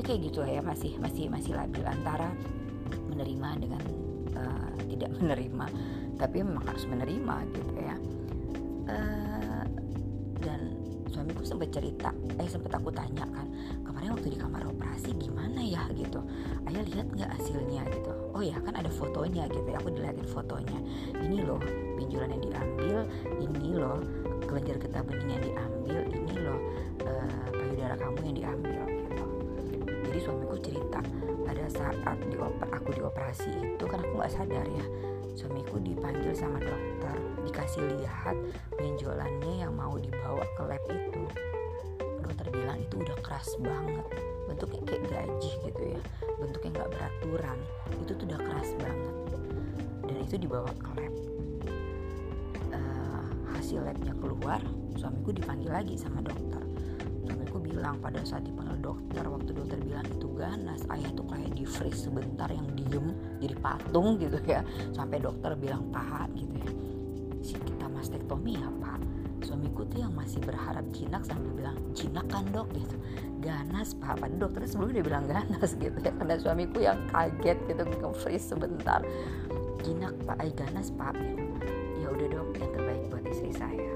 ya 0.02 0.10
kayak 0.10 0.20
gitu 0.26 0.42
ya 0.42 0.58
masih 0.66 0.98
masih 0.98 1.30
masih 1.30 1.54
labil 1.54 1.86
antara 1.86 2.34
menerima 3.06 3.48
dengan 3.62 3.82
uh, 4.34 4.74
tidak 4.90 5.14
menerima. 5.22 5.66
Tapi 6.18 6.36
memang 6.42 6.66
harus 6.66 6.84
menerima 6.90 7.36
gitu 7.54 7.74
ya. 7.78 7.96
Uh, 8.90 9.64
dan 10.42 10.74
suamiku 11.06 11.46
sempat 11.46 11.70
cerita 11.70 12.10
eh 12.34 12.50
sempat 12.50 12.82
aku 12.82 12.90
tanya 12.90 13.22
kan 13.30 13.46
kemarin 13.86 14.18
waktu 14.18 14.34
di 14.34 14.38
kamar 14.42 14.66
operasi 14.66 15.14
gimana 15.22 15.62
ya? 15.62 15.86
gitu. 15.94 16.18
Ayah 16.66 16.82
lihat 16.82 17.06
nggak 17.14 17.30
hasilnya? 17.38 17.86
gitu. 17.94 18.10
Oh 18.34 18.42
ya 18.42 18.58
kan 18.58 18.74
ada 18.74 18.90
fotonya 18.90 19.46
gitu 19.54 19.70
ya. 19.70 19.78
Aku 19.78 19.94
dilihatin 19.94 20.26
fotonya. 20.26 20.82
Ini 21.14 21.46
loh 21.46 21.62
benjolan 21.94 22.34
yang 22.34 22.42
diambil 22.42 22.96
ini 23.38 23.70
loh 23.78 24.02
kelenjar 24.50 24.82
getah 24.82 25.06
bening 25.06 25.30
yang 25.30 25.42
diambil 25.46 26.00
ini 26.10 26.34
loh 26.42 26.58
uh, 27.06 27.46
payudara 27.54 27.94
kamu 27.94 28.18
yang 28.26 28.36
diambil 28.42 28.91
suamiku 30.32 30.56
cerita 30.64 31.04
pada 31.44 31.68
saat 31.68 32.16
dioper 32.32 32.68
aku 32.72 32.88
dioperasi 32.96 33.76
itu 33.76 33.84
kan 33.84 34.00
aku 34.00 34.16
nggak 34.16 34.32
sadar 34.32 34.64
ya. 34.64 34.86
Suamiku 35.36 35.76
dipanggil 35.76 36.32
sama 36.32 36.56
dokter 36.56 37.16
dikasih 37.44 37.84
lihat 38.00 38.36
benjolannya 38.80 39.60
yang 39.60 39.76
mau 39.76 39.92
dibawa 40.00 40.40
ke 40.56 40.62
lab 40.64 40.80
itu. 40.88 41.22
Dokter 42.24 42.48
bilang 42.48 42.80
itu 42.80 42.96
udah 42.96 43.16
keras 43.20 43.48
banget 43.60 44.08
bentuknya 44.48 44.80
kayak 44.88 45.04
gaji 45.08 45.52
gitu 45.68 45.82
ya 45.96 46.00
bentuknya 46.40 46.70
nggak 46.80 46.90
beraturan 46.92 47.58
itu 48.00 48.12
tuh 48.16 48.24
udah 48.24 48.40
keras 48.40 48.70
banget. 48.80 49.14
Dan 50.08 50.16
itu 50.24 50.36
dibawa 50.40 50.72
ke 50.72 50.90
lab. 50.96 51.14
Hasil 53.52 53.84
labnya 53.84 54.16
keluar 54.16 54.60
suamiku 54.96 55.36
dipanggil 55.36 55.70
lagi 55.70 55.94
sama 56.00 56.24
dokter 56.24 56.71
bilang 57.82 57.98
pada 57.98 58.22
saat 58.22 58.46
dipanggil 58.46 58.78
dokter 58.78 59.26
waktu 59.26 59.50
dokter 59.58 59.74
bilang 59.82 60.06
itu 60.06 60.30
ganas 60.38 60.86
ayah 60.94 61.10
tuh 61.18 61.26
kayak 61.26 61.50
di 61.50 61.66
freeze 61.66 62.06
sebentar 62.06 62.46
yang 62.46 62.62
diem 62.78 63.10
jadi 63.42 63.58
patung 63.58 64.22
gitu 64.22 64.38
ya. 64.46 64.62
Sampai 64.94 65.18
dokter 65.18 65.58
bilang 65.58 65.90
pak 65.90 66.30
gitu 66.38 66.62
ya. 66.62 66.70
Si 67.42 67.58
kita 67.58 67.90
mastektomi 67.90 68.54
ya 68.54 68.70
pak. 68.78 69.02
Suamiku 69.42 69.82
tuh 69.90 69.98
yang 69.98 70.14
masih 70.14 70.38
berharap 70.46 70.86
jinak 70.94 71.26
sambil 71.26 71.50
bilang 71.58 71.74
jinak 71.90 72.22
kan 72.30 72.46
dok 72.54 72.70
gitu. 72.70 72.94
Ganas 73.42 73.98
pak. 73.98 74.14
Pada 74.14 74.34
dokternya 74.38 74.70
sebelumnya 74.70 74.94
dia 75.02 75.06
bilang 75.10 75.26
ganas 75.26 75.70
gitu 75.74 75.98
ya. 75.98 76.12
Karena 76.14 76.34
suamiku 76.38 76.78
yang 76.78 77.02
kaget 77.10 77.58
gitu 77.66 77.82
nge-freeze 77.82 78.46
sebentar. 78.46 79.02
Jinak 79.82 80.14
pak. 80.22 80.38
Ay 80.38 80.54
ganas 80.54 80.94
pak 80.94 81.18
gitu. 81.18 81.50
Ya 81.98 82.14
udah 82.14 82.26
dok. 82.30 82.46
Yang 82.62 82.70
terbaik 82.78 83.02
buat 83.10 83.24
istri 83.26 83.50
saya. 83.50 83.90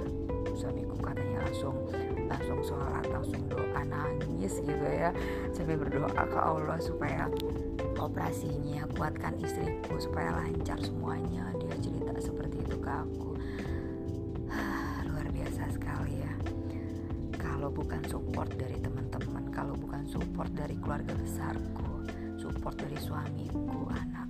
Suamiku 0.59 0.99
katanya 0.99 1.47
langsung 1.47 1.87
langsung 2.27 2.61
sholat 2.63 3.07
langsung 3.09 3.41
doa 3.49 3.83
nangis 3.87 4.59
gitu 4.61 4.87
ya. 4.87 5.11
Sampai 5.55 5.79
berdoa 5.79 6.11
ke 6.13 6.39
Allah 6.39 6.79
supaya 6.79 7.31
operasinya 7.97 8.85
kuatkan 8.95 9.35
istriku 9.41 9.97
supaya 9.99 10.35
lancar 10.37 10.79
semuanya. 10.83 11.51
Dia 11.59 11.77
cerita 11.81 12.13
seperti 12.21 12.63
itu 12.63 12.77
ke 12.79 12.91
aku. 12.91 13.31
Luar 15.09 15.27
biasa 15.33 15.73
sekali 15.73 16.23
ya. 16.23 16.35
Kalau 17.41 17.73
bukan 17.73 18.03
support 18.07 18.51
dari 18.55 18.79
teman-teman 18.79 19.49
kalau 19.51 19.75
bukan 19.79 20.05
support 20.05 20.53
dari 20.53 20.77
keluarga 20.77 21.17
besarku 21.17 21.87
support 22.37 22.77
dari 22.79 22.99
suamiku 23.01 23.91
anakku 23.91 24.26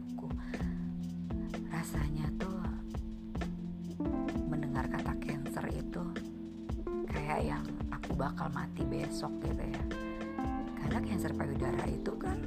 kanker 11.77 11.85
payudara 11.85 11.85
itu 11.93 12.13
kan 12.17 12.39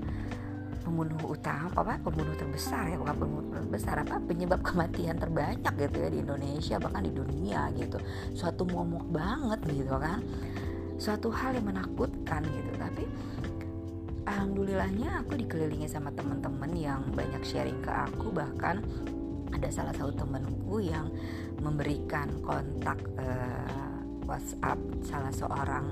pembunuh 0.80 1.38
utama 1.38 1.70
apa 1.86 2.02
pembunuh 2.02 2.34
terbesar 2.34 2.90
ya 2.90 2.98
bukan 2.98 3.16
pembunuh 3.22 3.52
terbesar 3.62 3.96
apa 4.02 4.16
penyebab 4.26 4.60
kematian 4.66 5.22
terbanyak 5.22 5.74
gitu 5.78 5.98
ya 6.02 6.10
di 6.10 6.20
Indonesia 6.26 6.76
bahkan 6.82 7.04
di 7.06 7.14
dunia 7.14 7.70
gitu. 7.78 7.98
Suatu 8.34 8.66
momok 8.66 9.06
banget 9.14 9.60
gitu 9.70 9.96
kan. 10.02 10.20
Suatu 10.98 11.30
hal 11.30 11.56
yang 11.56 11.70
menakutkan 11.70 12.42
gitu. 12.42 12.72
Tapi 12.80 13.04
alhamdulillahnya 14.26 15.22
aku 15.22 15.38
dikelilingi 15.38 15.86
sama 15.86 16.10
teman-teman 16.10 16.74
yang 16.74 17.02
banyak 17.14 17.44
sharing 17.46 17.78
ke 17.86 17.92
aku. 17.92 18.34
Bahkan 18.34 18.76
ada 19.54 19.70
salah 19.70 19.94
satu 19.94 20.26
temanku 20.26 20.82
yang 20.82 21.12
memberikan 21.62 22.34
kontak 22.42 22.98
uh, 23.20 24.00
WhatsApp 24.26 24.78
salah 25.06 25.34
seorang 25.34 25.86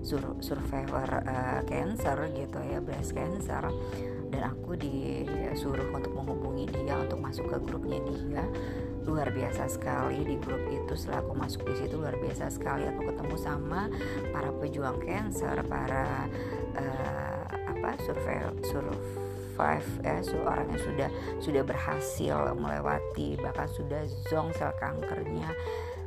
sur 0.00 0.22
survivor 0.40 1.24
uh, 1.24 1.60
cancer 1.68 2.16
gitu 2.32 2.58
ya 2.60 2.78
breast 2.80 3.12
cancer. 3.12 3.68
Dan 4.30 4.46
aku 4.46 4.78
disuruh 4.78 5.90
untuk 5.90 6.14
menghubungi 6.14 6.70
dia 6.70 6.94
untuk 6.94 7.18
masuk 7.18 7.50
ke 7.50 7.58
grupnya 7.66 7.98
dia. 8.06 8.44
Luar 9.02 9.32
biasa 9.34 9.66
sekali 9.66 10.22
di 10.22 10.36
grup 10.38 10.60
itu 10.70 10.92
setelah 10.94 11.24
aku 11.24 11.34
masuk 11.34 11.66
di 11.66 11.74
situ 11.82 11.98
luar 11.98 12.14
biasa 12.14 12.46
sekali. 12.52 12.86
Aku 12.94 13.10
ketemu 13.10 13.36
sama 13.40 13.90
para 14.30 14.54
pejuang 14.54 15.02
cancer 15.02 15.56
para 15.66 16.30
uh, 16.78 17.42
apa 17.50 17.90
survive 18.06 18.54
survive 18.62 19.88
ya 20.00 20.16
seorang 20.24 20.66
yang 20.72 20.80
sudah 20.80 21.08
sudah 21.42 21.62
berhasil 21.64 22.36
melewati 22.56 23.36
bahkan 23.40 23.68
sudah 23.68 24.04
zong 24.32 24.52
sel 24.56 24.72
kankernya 24.80 25.52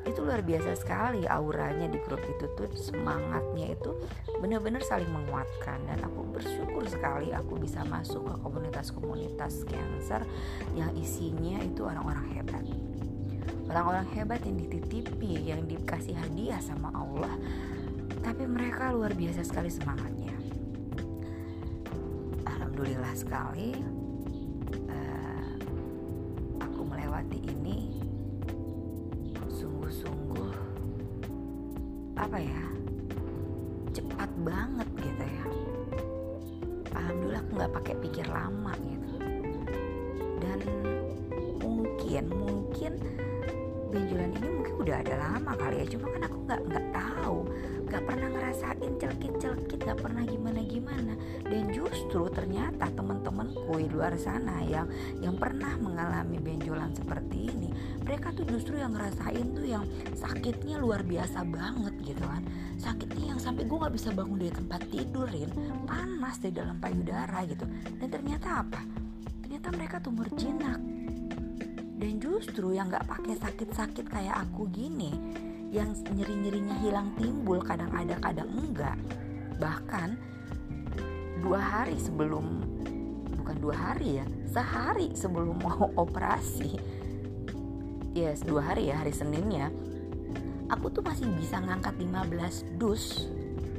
itu 0.03 0.19
luar 0.19 0.43
biasa 0.43 0.75
sekali 0.75 1.23
auranya 1.23 1.87
di 1.87 1.95
grup 2.03 2.19
itu 2.27 2.45
tuh 2.59 2.67
semangatnya 2.75 3.71
itu 3.71 3.95
benar-benar 4.43 4.83
saling 4.83 5.07
menguatkan. 5.07 5.79
Dan 5.87 6.03
aku 6.03 6.27
bersyukur 6.35 6.83
sekali 6.87 7.31
aku 7.31 7.55
bisa 7.55 7.87
masuk 7.87 8.27
ke 8.27 8.35
komunitas-komunitas 8.43 9.63
cancer 9.63 10.21
yang 10.75 10.91
isinya 10.99 11.63
itu 11.63 11.87
orang-orang 11.87 12.27
hebat. 12.35 12.63
Orang-orang 13.71 14.07
hebat 14.11 14.43
yang 14.43 14.59
dititipi 14.59 15.47
yang 15.47 15.63
dikasih 15.63 16.19
hadiah 16.19 16.59
sama 16.59 16.91
Allah. 16.91 17.33
Tapi 18.19 18.43
mereka 18.43 18.91
luar 18.91 19.15
biasa 19.15 19.43
sekali 19.43 19.71
semangatnya. 19.71 20.35
Alhamdulillah 22.43 23.13
sekali 23.15 23.92
apa 32.33 32.49
ya 32.49 32.65
cepat 33.93 34.25
banget 34.41 34.89
gitu 35.05 35.21
ya. 35.21 35.45
Alhamdulillah 36.97 37.45
aku 37.45 37.51
nggak 37.61 37.73
pakai 37.77 37.95
pikir 38.01 38.25
lama 38.25 38.73
gitu. 38.81 39.09
Dan 40.41 40.59
mungkin 41.61 42.23
mungkin 42.33 42.97
benjolan 43.93 44.33
ini 44.33 44.49
mungkin 44.49 44.73
udah 44.81 44.97
ada 45.05 45.15
lama 45.21 45.53
kali 45.53 45.85
ya. 45.85 45.93
Cuma 45.93 46.09
kan 46.09 46.25
aku 46.25 46.37
nggak 46.49 46.61
nggak 46.73 46.85
tahu. 46.89 47.37
Nggak 47.85 48.01
pernah 48.01 48.29
ngerasain 48.33 48.91
celkit-celkit 48.97 49.79
nggak 49.85 49.99
pernah 50.01 50.23
gimana-gimana 50.25 50.62
di 53.83 53.91
luar 53.91 54.15
sana 54.15 54.63
yang 54.63 54.87
yang 55.19 55.35
pernah 55.35 55.75
mengalami 55.75 56.39
benjolan 56.39 56.95
seperti 56.95 57.51
ini 57.51 57.69
mereka 58.03 58.35
tuh 58.35 58.43
justru 58.47 58.79
yang 58.79 58.95
ngerasain 58.95 59.47
tuh 59.55 59.63
yang 59.67 59.83
sakitnya 60.15 60.75
luar 60.75 61.07
biasa 61.07 61.47
banget 61.47 61.95
gitu 62.03 62.23
kan. 62.27 62.43
Sakitnya 62.75 63.35
yang 63.35 63.39
sampai 63.39 63.63
gue 63.63 63.77
nggak 63.79 63.95
bisa 63.95 64.11
bangun 64.11 64.37
dari 64.43 64.51
tempat 64.51 64.81
tidurin 64.91 65.49
panas 65.87 66.35
di 66.43 66.51
dalam 66.51 66.77
payudara 66.83 67.47
gitu. 67.47 67.63
Dan 67.99 68.07
ternyata 68.11 68.59
apa? 68.59 68.81
Ternyata 69.47 69.67
mereka 69.71 69.95
tumor 70.03 70.27
jinak 70.35 70.79
dan 71.95 72.19
justru 72.19 72.75
yang 72.75 72.91
nggak 72.91 73.07
pakai 73.07 73.39
sakit-sakit 73.39 74.05
kayak 74.11 74.35
aku 74.43 74.67
gini 74.67 75.15
yang 75.71 75.95
nyeri-nyerinya 75.95 76.75
hilang 76.83 77.15
timbul 77.15 77.63
kadang 77.63 77.89
ada 77.95 78.19
kadang 78.19 78.51
enggak. 78.51 78.99
Bahkan 79.63 80.09
dua 81.39 81.59
hari 81.63 81.95
sebelum 81.95 82.62
bukan 83.43 83.59
dua 83.59 83.75
hari 83.75 84.23
ya 84.23 84.25
sehari 84.47 85.11
sebelum 85.11 85.59
mau 85.59 85.91
operasi. 86.03 86.79
Ya 88.15 88.31
yes, 88.31 88.47
dua 88.47 88.63
hari 88.63 88.87
ya 88.87 89.03
hari 89.03 89.11
Seninnya 89.11 89.67
aku 90.71 90.89
tuh 90.89 91.03
masih 91.05 91.29
bisa 91.37 91.59
ngangkat 91.61 91.93
15 91.99 92.79
dus 92.81 93.29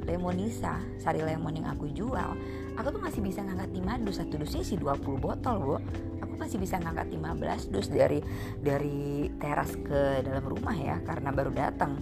lemonisa 0.04 0.78
sari 1.00 1.24
lemon 1.24 1.56
yang 1.56 1.72
aku 1.72 1.88
jual. 1.90 2.36
Aku 2.76 2.88
tuh 2.92 3.00
masih 3.00 3.24
bisa 3.24 3.40
ngangkat 3.40 3.70
5 3.72 4.04
dus 4.04 4.16
satu 4.20 4.34
dusnya 4.36 4.62
sih 4.62 4.76
20 4.76 5.00
botol 5.16 5.56
bu. 5.58 5.76
Aku 6.20 6.34
masih 6.36 6.60
bisa 6.60 6.76
ngangkat 6.76 7.08
15 7.08 7.72
dus 7.72 7.88
dari 7.88 8.20
dari 8.60 9.32
teras 9.40 9.72
ke 9.80 10.20
dalam 10.20 10.44
rumah 10.44 10.76
ya 10.76 11.00
karena 11.02 11.30
baru 11.32 11.50
datang. 11.54 11.96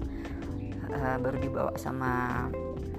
Uh, 0.92 1.16
baru 1.24 1.40
dibawa 1.40 1.72
sama 1.80 2.46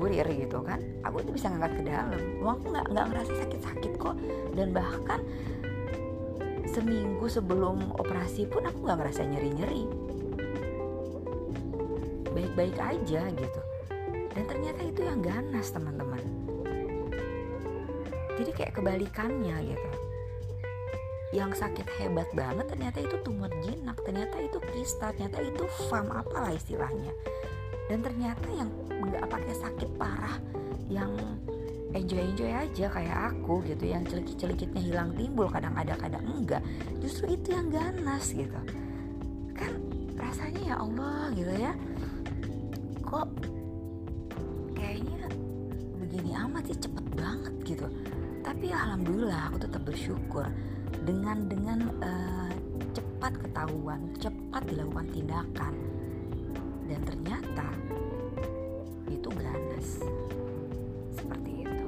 kurir 0.03 0.27
gitu 0.35 0.59
kan 0.59 0.83
aku 1.07 1.23
tuh 1.23 1.31
bisa 1.31 1.47
ngangkat 1.47 1.79
ke 1.79 1.83
dalam. 1.87 2.19
Aku 2.43 2.75
nggak 2.75 2.91
nggak 2.91 3.05
ngerasa 3.07 3.31
sakit-sakit 3.39 3.91
kok. 3.95 4.15
Dan 4.51 4.75
bahkan 4.75 5.23
seminggu 6.67 7.23
sebelum 7.31 7.87
operasi 7.95 8.51
pun 8.51 8.67
aku 8.67 8.83
nggak 8.83 8.99
ngerasa 8.99 9.23
nyeri-nyeri. 9.23 9.83
Baik-baik 12.35 12.75
aja 12.75 13.21
gitu. 13.31 13.61
Dan 14.35 14.43
ternyata 14.43 14.81
itu 14.83 15.01
yang 15.07 15.23
ganas 15.23 15.71
teman-teman. 15.71 16.19
Jadi 18.35 18.51
kayak 18.51 18.75
kebalikannya 18.75 19.55
gitu. 19.71 19.89
Yang 21.31 21.63
sakit 21.63 21.87
hebat 21.95 22.27
banget 22.35 22.67
ternyata 22.67 22.99
itu 22.99 23.15
tumor 23.23 23.49
jinak 23.63 23.95
ternyata 24.03 24.35
itu 24.43 24.59
kristal 24.59 25.15
ternyata 25.15 25.39
itu 25.39 25.63
fam 25.87 26.11
apalah 26.11 26.51
istilahnya 26.53 27.09
dan 27.93 28.01
ternyata 28.01 28.47
yang 28.57 28.73
nggak 28.89 29.29
pakai 29.29 29.53
sakit 29.53 29.89
parah 30.01 30.41
yang 30.89 31.13
enjoy 31.93 32.25
enjoy 32.25 32.49
aja 32.49 32.89
kayak 32.89 33.17
aku 33.29 33.61
gitu 33.69 33.85
yang 33.85 34.01
celikit 34.09 34.33
celikitnya 34.41 34.81
hilang 34.81 35.13
timbul 35.13 35.45
kadang 35.45 35.77
ada 35.77 35.93
kadang 36.01 36.25
enggak 36.25 36.65
justru 36.97 37.37
itu 37.37 37.53
yang 37.53 37.69
ganas 37.69 38.33
gitu. 38.33 38.57
Kan 39.53 39.77
rasanya 40.17 40.73
ya 40.73 40.75
Allah 40.81 41.29
gitu 41.37 41.53
ya. 41.53 41.77
Kok 43.05 43.29
kayaknya 44.73 45.29
begini 46.01 46.33
amat 46.33 46.73
sih 46.73 46.77
cepet 46.81 47.05
banget 47.13 47.53
gitu. 47.61 47.85
Tapi 48.41 48.73
alhamdulillah 48.73 49.53
aku 49.53 49.69
tetap 49.69 49.85
bersyukur. 49.85 50.49
Dengan 51.05 51.45
dengan 51.45 51.93
uh, 52.01 52.53
cepat 52.97 53.37
ketahuan, 53.37 54.01
cepat 54.17 54.65
dilakukan 54.65 55.13
tindakan, 55.13 55.92
dan 56.89 56.99
ternyata 57.07 57.67
itu 59.11 59.29
ganas 59.33 59.87
seperti 61.15 61.51
itu. 61.63 61.85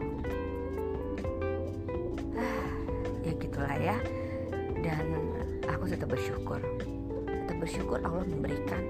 Ah, 2.37 2.69
ya 3.23 3.33
gitulah 3.39 3.77
ya. 3.79 3.97
Dan 4.79 5.05
aku 5.65 5.89
tetap 5.89 6.11
bersyukur, 6.11 6.61
tetap 7.25 7.57
bersyukur 7.57 7.97
Allah 8.05 8.23
memberikan 8.27 8.83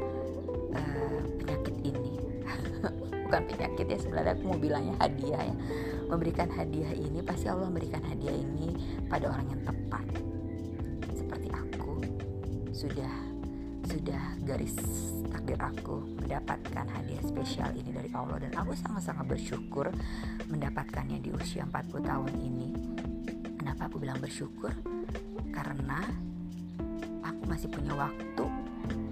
uh, 0.75 1.19
penyakit 1.39 1.75
ini. 1.81 2.19
Bukan 3.25 3.41
penyakit 3.49 3.85
ya 3.89 3.97
sebenarnya 3.97 4.33
aku 4.37 4.43
mau 4.51 4.59
bilangnya 4.59 4.95
hadiah 4.99 5.41
ya 5.41 5.55
memberikan 6.05 6.49
hadiah 6.53 6.93
ini 6.93 7.19
pasti 7.25 7.49
Allah 7.49 7.65
memberikan 7.65 8.01
hadiah 8.05 8.37
ini 8.37 8.77
pada 9.09 9.33
orang 9.33 9.47
yang 9.49 9.61
tepat 9.65 10.05
seperti 11.17 11.49
aku 11.49 11.93
sudah 12.69 13.24
sudah 13.95 14.35
garis 14.43 14.75
takdir 15.31 15.55
aku 15.55 16.03
mendapatkan 16.19 16.83
hadiah 16.83 17.23
spesial 17.23 17.71
ini 17.79 17.95
dari 17.95 18.11
Allah 18.11 18.43
dan 18.43 18.51
aku 18.59 18.75
sangat-sangat 18.75 19.23
bersyukur 19.23 19.87
mendapatkannya 20.51 21.23
di 21.23 21.31
usia 21.31 21.63
40 21.63 22.03
tahun 22.03 22.33
ini. 22.35 22.69
Kenapa 23.55 23.87
aku 23.87 24.03
bilang 24.03 24.19
bersyukur? 24.19 24.75
Karena 25.55 26.03
aku 27.23 27.41
masih 27.47 27.71
punya 27.71 27.95
waktu 27.95 28.45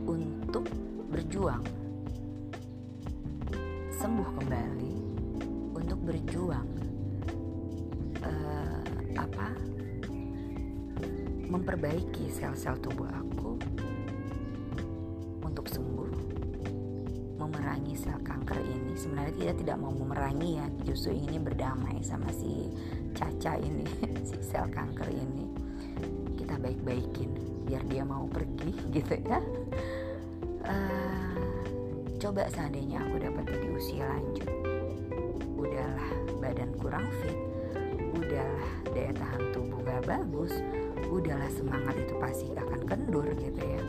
untuk 0.03 0.67
berjuang. 1.15 1.63
Sembuh 4.03 4.29
kembali 4.36 4.95
untuk 5.79 5.99
berjuang 6.03 6.67
apa? 9.15 9.47
Memperbaiki 11.47 12.27
sel-sel 12.27 12.75
tubuh 12.84 13.07
aku 13.07 13.42
sel 17.97 18.17
kanker 18.25 18.59
ini. 18.59 18.93
Sebenarnya 18.97 19.33
tidak 19.37 19.55
tidak 19.63 19.77
mau 19.81 19.93
memerangi 19.93 20.59
ya 20.59 20.65
justru 20.85 21.15
ini 21.15 21.37
berdamai 21.39 22.01
sama 22.05 22.29
si 22.33 22.69
caca 23.13 23.57
ini 23.61 23.85
si 24.27 24.37
sel 24.43 24.67
kanker 24.69 25.09
ini. 25.09 25.45
Kita 26.37 26.59
baik-baikin 26.59 27.31
biar 27.65 27.83
dia 27.87 28.03
mau 28.03 28.27
pergi 28.27 28.71
gitu 28.95 29.15
ya. 29.23 29.39
Uh, 30.63 31.63
coba 32.19 32.47
seandainya 32.47 33.03
aku 33.03 33.15
dapat 33.19 33.45
di 33.51 33.67
usia 33.73 34.07
lanjut. 34.07 34.49
Udahlah 35.59 36.09
badan 36.39 36.71
kurang 36.79 37.07
fit. 37.23 37.39
Udahlah 38.13 38.69
daya 38.93 39.11
tahan 39.15 39.41
tubuh 39.51 39.79
gak 39.83 40.05
bagus. 40.07 40.53
Udahlah 41.09 41.51
semangat 41.51 41.95
itu 41.97 42.13
pasti 42.21 42.47
akan 42.55 42.81
kendur 42.87 43.27
gitu 43.35 43.61
ya. 43.61 43.81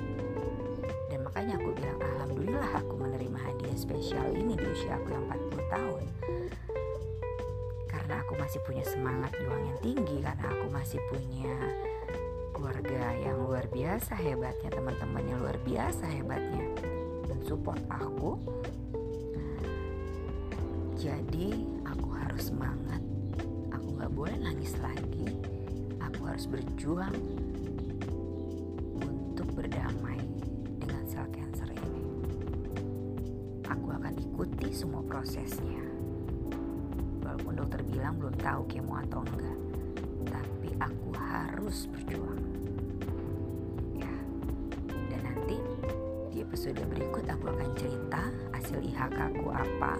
Dan 1.12 1.22
makanya 1.22 1.60
aku 1.60 1.70
bilang 1.76 1.98
alhamdulillah 2.00 2.70
aku 2.74 2.92
menerima 2.98 3.38
hadiah 3.38 3.63
spesial 3.76 4.32
ini 4.34 4.54
di 4.56 4.66
usia 4.66 4.96
aku 4.96 5.08
yang 5.12 5.24
40 5.30 5.74
tahun 5.74 6.04
karena 7.90 8.14
aku 8.24 8.32
masih 8.38 8.60
punya 8.66 8.84
semangat 8.86 9.32
juang 9.38 9.62
yang 9.62 9.78
tinggi 9.82 10.16
karena 10.22 10.46
aku 10.50 10.66
masih 10.70 11.00
punya 11.10 11.54
keluarga 12.54 13.02
yang 13.20 13.36
luar 13.44 13.66
biasa 13.70 14.14
hebatnya 14.16 14.70
teman-teman 14.72 15.24
yang 15.26 15.38
luar 15.42 15.58
biasa 15.66 16.04
hebatnya 16.06 16.66
dan 17.28 17.38
support 17.44 17.80
aku 17.90 18.38
Jadi 21.04 21.68
aku 21.84 22.16
harus 22.16 22.48
semangat. 22.48 23.02
Aku 23.76 23.92
gak 24.00 24.08
boleh 24.16 24.40
nangis 24.40 24.72
lagi. 24.80 25.36
Aku 26.00 26.24
harus 26.24 26.48
berjuang 26.48 27.12
prosesnya. 35.24 35.80
Walaupun 37.24 37.56
dokter 37.56 37.80
bilang 37.88 38.20
belum 38.20 38.36
tahu 38.44 38.68
kemo 38.68 39.00
atau 39.08 39.24
enggak, 39.24 39.56
tapi 40.28 40.68
aku 40.76 41.16
harus 41.16 41.88
berjuang. 41.88 42.44
Ya, 43.96 44.12
dan 45.08 45.24
nanti 45.24 45.56
di 46.28 46.44
episode 46.44 46.76
berikut 46.92 47.24
aku 47.24 47.56
akan 47.56 47.72
cerita 47.72 48.28
hasil 48.52 48.84
IHK 48.84 49.16
aku 49.32 49.48
apa 49.48 49.96